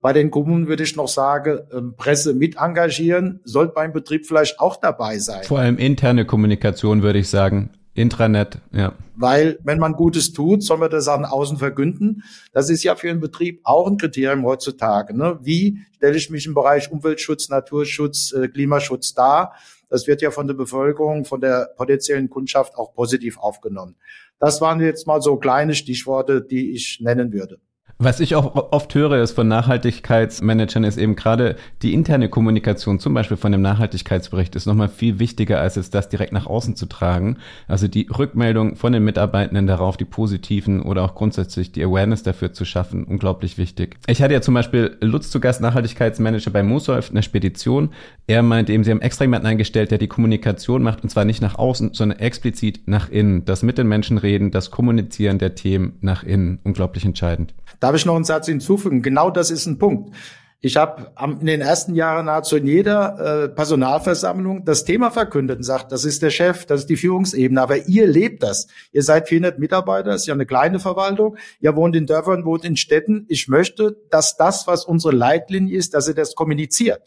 [0.00, 4.60] Bei den Kommunen würde ich noch sagen, ähm, Presse mit engagieren, sollte beim Betrieb vielleicht
[4.60, 5.44] auch dabei sein.
[5.44, 7.70] Vor allem interne Kommunikation würde ich sagen.
[7.96, 8.92] Intranet, ja.
[9.16, 12.22] Weil, wenn man Gutes tut, soll man das an außen verkünden.
[12.52, 15.16] Das ist ja für einen Betrieb auch ein Kriterium heutzutage.
[15.16, 15.38] Ne?
[15.40, 19.54] Wie stelle ich mich im Bereich Umweltschutz, Naturschutz, äh, Klimaschutz dar?
[19.96, 23.96] Das wird ja von der Bevölkerung, von der potenziellen Kundschaft auch positiv aufgenommen.
[24.38, 27.62] Das waren jetzt mal so kleine Stichworte, die ich nennen würde.
[27.98, 33.14] Was ich auch oft höre ist von Nachhaltigkeitsmanagern ist eben gerade die interne Kommunikation, zum
[33.14, 36.84] Beispiel von dem Nachhaltigkeitsbericht, ist nochmal viel wichtiger, als es das direkt nach außen zu
[36.84, 37.38] tragen.
[37.68, 42.52] Also die Rückmeldung von den Mitarbeitenden darauf, die positiven oder auch grundsätzlich die Awareness dafür
[42.52, 43.96] zu schaffen, unglaublich wichtig.
[44.08, 47.94] Ich hatte ja zum Beispiel Lutz zu Gast, Nachhaltigkeitsmanager bei Mosolf, einer Spedition.
[48.26, 51.40] Er meinte eben, sie haben extra jemanden eingestellt, der die Kommunikation macht und zwar nicht
[51.40, 53.46] nach außen, sondern explizit nach innen.
[53.46, 57.54] Das mit den Menschen reden, das Kommunizieren der Themen nach innen, unglaublich entscheidend.
[57.80, 59.02] Darf ich noch einen Satz hinzufügen?
[59.02, 60.14] Genau das ist ein Punkt.
[60.60, 65.62] Ich habe in den ersten Jahren nahezu in jeder äh, Personalversammlung das Thema verkündet und
[65.62, 68.66] sagt, das ist der Chef, das ist die Führungsebene, aber ihr lebt das.
[68.90, 71.36] Ihr seid 400 Mitarbeiter, ist ja eine kleine Verwaltung.
[71.60, 73.26] Ihr wohnt in Dörfern, wohnt in Städten.
[73.28, 77.02] Ich möchte, dass das, was unsere Leitlinie ist, dass ihr das kommuniziert.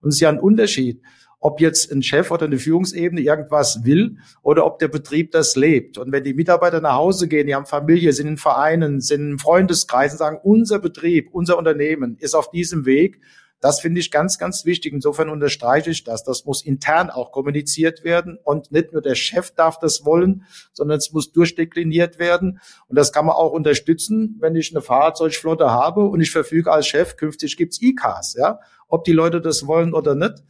[0.00, 1.02] Und es ist ja ein Unterschied
[1.46, 5.96] ob jetzt ein Chef oder eine Führungsebene irgendwas will oder ob der Betrieb das lebt.
[5.96, 9.38] Und wenn die Mitarbeiter nach Hause gehen, die haben Familie, sind in Vereinen, sind in
[9.38, 13.20] Freundeskreisen, sagen, unser Betrieb, unser Unternehmen ist auf diesem Weg,
[13.60, 14.92] das finde ich ganz, ganz wichtig.
[14.92, 16.24] Insofern unterstreiche ich das.
[16.24, 20.42] Das muss intern auch kommuniziert werden und nicht nur der Chef darf das wollen,
[20.72, 22.58] sondern es muss durchdekliniert werden.
[22.88, 26.88] Und das kann man auch unterstützen, wenn ich eine Fahrzeugflotte habe und ich verfüge als
[26.88, 28.58] Chef, künftig gibt's E-Cars, ja.
[28.88, 30.42] Ob die Leute das wollen oder nicht.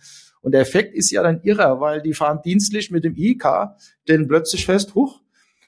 [0.47, 3.45] Und der Effekt ist ja dann irrer, weil die fahren dienstlich mit dem IK,
[4.07, 5.21] denn plötzlich fest, huch,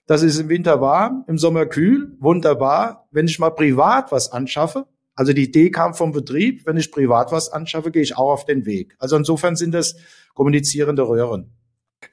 [0.07, 3.09] das ist im Winter warm, im Sommer kühl, wunderbar.
[3.11, 7.33] Wenn ich mal privat was anschaffe, also die Idee kam vom Betrieb, wenn ich privat
[7.33, 8.95] was anschaffe, gehe ich auch auf den Weg.
[9.01, 9.97] Also insofern sind das
[10.33, 11.58] kommunizierende Röhren.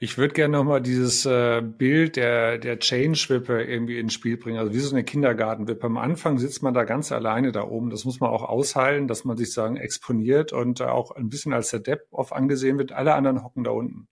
[0.00, 4.58] Ich würde gerne nochmal dieses äh, Bild der, der Change-Wippe irgendwie ins Spiel bringen.
[4.58, 5.86] Also wie so eine Kindergartenwippe.
[5.86, 7.90] Am Anfang sitzt man da ganz alleine da oben.
[7.90, 11.52] Das muss man auch aushalten, dass man sich sagen exponiert und äh, auch ein bisschen
[11.52, 12.92] als der Depp oft angesehen wird.
[12.92, 14.08] Alle anderen hocken da unten.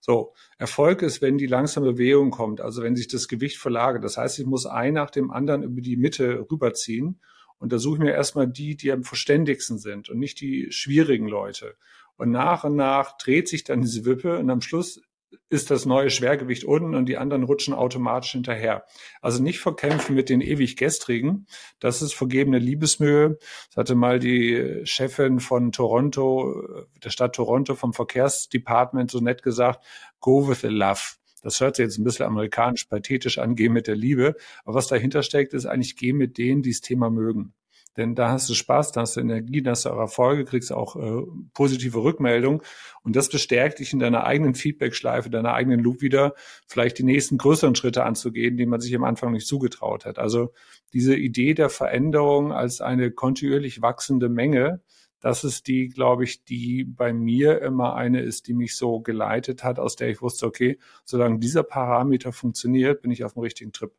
[0.00, 4.02] So, Erfolg ist, wenn die langsame Bewegung kommt, also wenn sich das Gewicht verlagert.
[4.02, 7.20] Das heißt, ich muss ein nach dem anderen über die Mitte rüberziehen.
[7.58, 11.28] Und da suche ich mir erstmal die, die am verständigsten sind und nicht die schwierigen
[11.28, 11.76] Leute.
[12.16, 15.02] Und nach und nach dreht sich dann diese Wippe und am Schluss
[15.48, 18.84] ist das neue Schwergewicht unten und die anderen rutschen automatisch hinterher.
[19.20, 21.46] Also nicht verkämpfen mit den ewig Gestrigen.
[21.78, 23.38] Das ist vergebene Liebesmühe.
[23.68, 29.84] Das hatte mal die Chefin von Toronto, der Stadt Toronto vom Verkehrsdepartement so nett gesagt,
[30.20, 31.00] go with the love.
[31.42, 34.36] Das hört sich jetzt ein bisschen amerikanisch pathetisch an, geh mit der Liebe.
[34.64, 37.54] Aber was dahinter steckt, ist eigentlich geh mit denen, die das Thema mögen.
[37.96, 40.72] Denn da hast du Spaß, da hast du Energie, da hast du auch Erfolge, kriegst
[40.72, 41.22] auch äh,
[41.54, 42.62] positive Rückmeldung
[43.02, 46.34] und das bestärkt dich in deiner eigenen Feedback-Schleife, deiner eigenen Loop wieder,
[46.66, 50.18] vielleicht die nächsten größeren Schritte anzugehen, die man sich am Anfang nicht zugetraut hat.
[50.18, 50.52] Also
[50.92, 54.80] diese Idee der Veränderung als eine kontinuierlich wachsende Menge,
[55.20, 59.62] das ist die, glaube ich, die bei mir immer eine ist, die mich so geleitet
[59.62, 63.72] hat, aus der ich wusste, okay, solange dieser Parameter funktioniert, bin ich auf dem richtigen
[63.72, 63.92] Trip.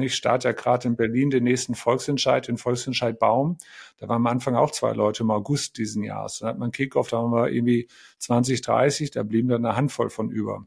[0.00, 3.58] Ich starte ja gerade in Berlin den nächsten Volksentscheid, den Volksentscheid Baum.
[3.98, 6.38] Da waren am Anfang auch zwei Leute im August diesen Jahres.
[6.38, 7.88] Dann hat man Kickoff, da haben wir irgendwie
[8.18, 10.66] 20, 30, da blieben dann eine Handvoll von über.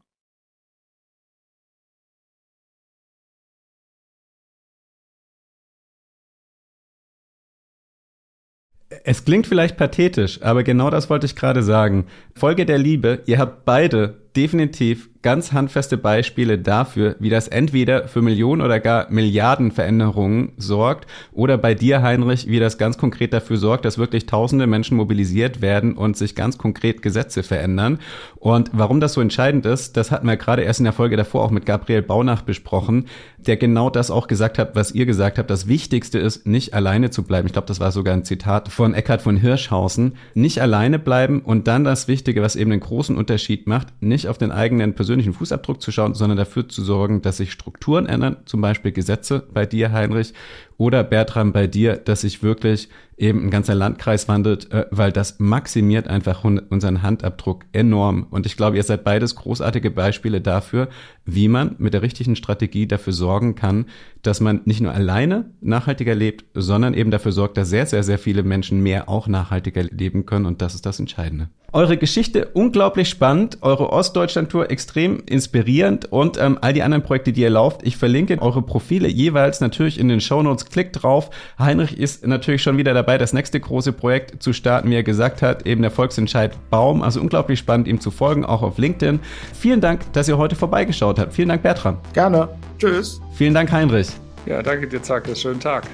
[9.04, 12.06] Es klingt vielleicht pathetisch, aber genau das wollte ich gerade sagen.
[12.36, 18.22] Folge der Liebe, ihr habt beide definitiv ganz handfeste Beispiele dafür, wie das entweder für
[18.22, 23.56] Millionen oder gar Milliarden Veränderungen sorgt oder bei dir, Heinrich, wie das ganz konkret dafür
[23.56, 27.98] sorgt, dass wirklich tausende Menschen mobilisiert werden und sich ganz konkret Gesetze verändern.
[28.36, 31.42] Und warum das so entscheidend ist, das hatten wir gerade erst in der Folge davor
[31.42, 33.06] auch mit Gabriel Baunach besprochen,
[33.38, 35.50] der genau das auch gesagt hat, was ihr gesagt habt.
[35.50, 37.46] Das Wichtigste ist, nicht alleine zu bleiben.
[37.46, 40.14] Ich glaube, das war sogar ein Zitat von Eckhard von Hirschhausen.
[40.34, 44.38] Nicht alleine bleiben und dann das Wichtige, was eben einen großen Unterschied macht, nicht auf
[44.38, 48.60] den eigenen persönlichen Fußabdruck zu schauen, sondern dafür zu sorgen, dass sich Strukturen ändern, zum
[48.60, 50.34] Beispiel Gesetze bei dir, Heinrich,
[50.78, 55.38] oder Bertram bei dir, dass sich wirklich eben ein ganzer Landkreis wandelt, äh, weil das
[55.38, 58.26] maximiert einfach unseren Handabdruck enorm.
[58.30, 60.88] Und ich glaube, ihr seid beides großartige Beispiele dafür,
[61.24, 63.86] wie man mit der richtigen Strategie dafür sorgen kann,
[64.22, 68.18] dass man nicht nur alleine nachhaltiger lebt, sondern eben dafür sorgt, dass sehr, sehr, sehr
[68.18, 70.46] viele Menschen mehr auch nachhaltiger leben können.
[70.46, 71.48] Und das ist das Entscheidende.
[71.72, 77.42] Eure Geschichte unglaublich spannend, eure Ostdeutschland-Tour extrem inspirierend und ähm, all die anderen Projekte, die
[77.42, 77.82] ihr lauft.
[77.82, 80.65] Ich verlinke eure Profile jeweils natürlich in den Shownotes.
[80.70, 81.30] Klickt drauf.
[81.58, 85.42] Heinrich ist natürlich schon wieder dabei, das nächste große Projekt zu starten, wie er gesagt
[85.42, 87.02] hat, eben der Volksentscheid Baum.
[87.02, 89.20] Also unglaublich spannend, ihm zu folgen, auch auf LinkedIn.
[89.54, 91.32] Vielen Dank, dass ihr heute vorbeigeschaut habt.
[91.32, 91.98] Vielen Dank, Bertram.
[92.12, 92.48] Gerne.
[92.78, 93.20] Tschüss.
[93.34, 94.08] Vielen Dank, Heinrich.
[94.46, 95.28] Ja, danke dir, Zack.
[95.34, 95.84] Schönen Tag.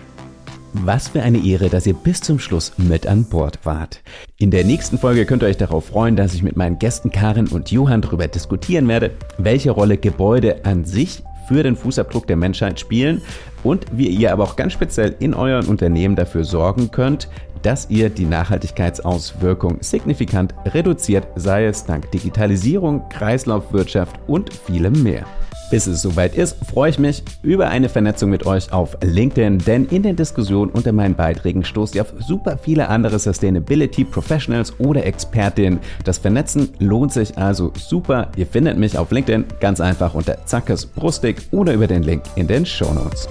[0.75, 4.01] Was für eine Ehre, dass ihr bis zum Schluss mit an Bord wart.
[4.39, 7.49] In der nächsten Folge könnt ihr euch darauf freuen, dass ich mit meinen Gästen Karin
[7.49, 12.81] und Johann darüber diskutieren werde, welche Rolle Gebäude an sich für den Fußabdruck der Menschheit
[12.81, 13.23] spielen
[13.63, 17.29] und wie ihr aber auch ganz speziell in euren Unternehmen dafür sorgen könnt,
[17.63, 25.25] dass ihr die Nachhaltigkeitsauswirkung signifikant reduziert, sei es dank Digitalisierung, Kreislaufwirtschaft und vielem mehr.
[25.73, 29.87] Bis es soweit ist, freue ich mich über eine Vernetzung mit euch auf LinkedIn, denn
[29.87, 35.07] in den Diskussionen unter meinen Beiträgen stoßt ihr auf super viele andere Sustainability Professionals oder
[35.07, 35.81] Expertinnen.
[36.05, 38.31] Das Vernetzen lohnt sich also super.
[38.37, 42.47] Ihr findet mich auf LinkedIn ganz einfach unter Zackes Brustig oder über den Link in
[42.47, 43.27] den Show Notes.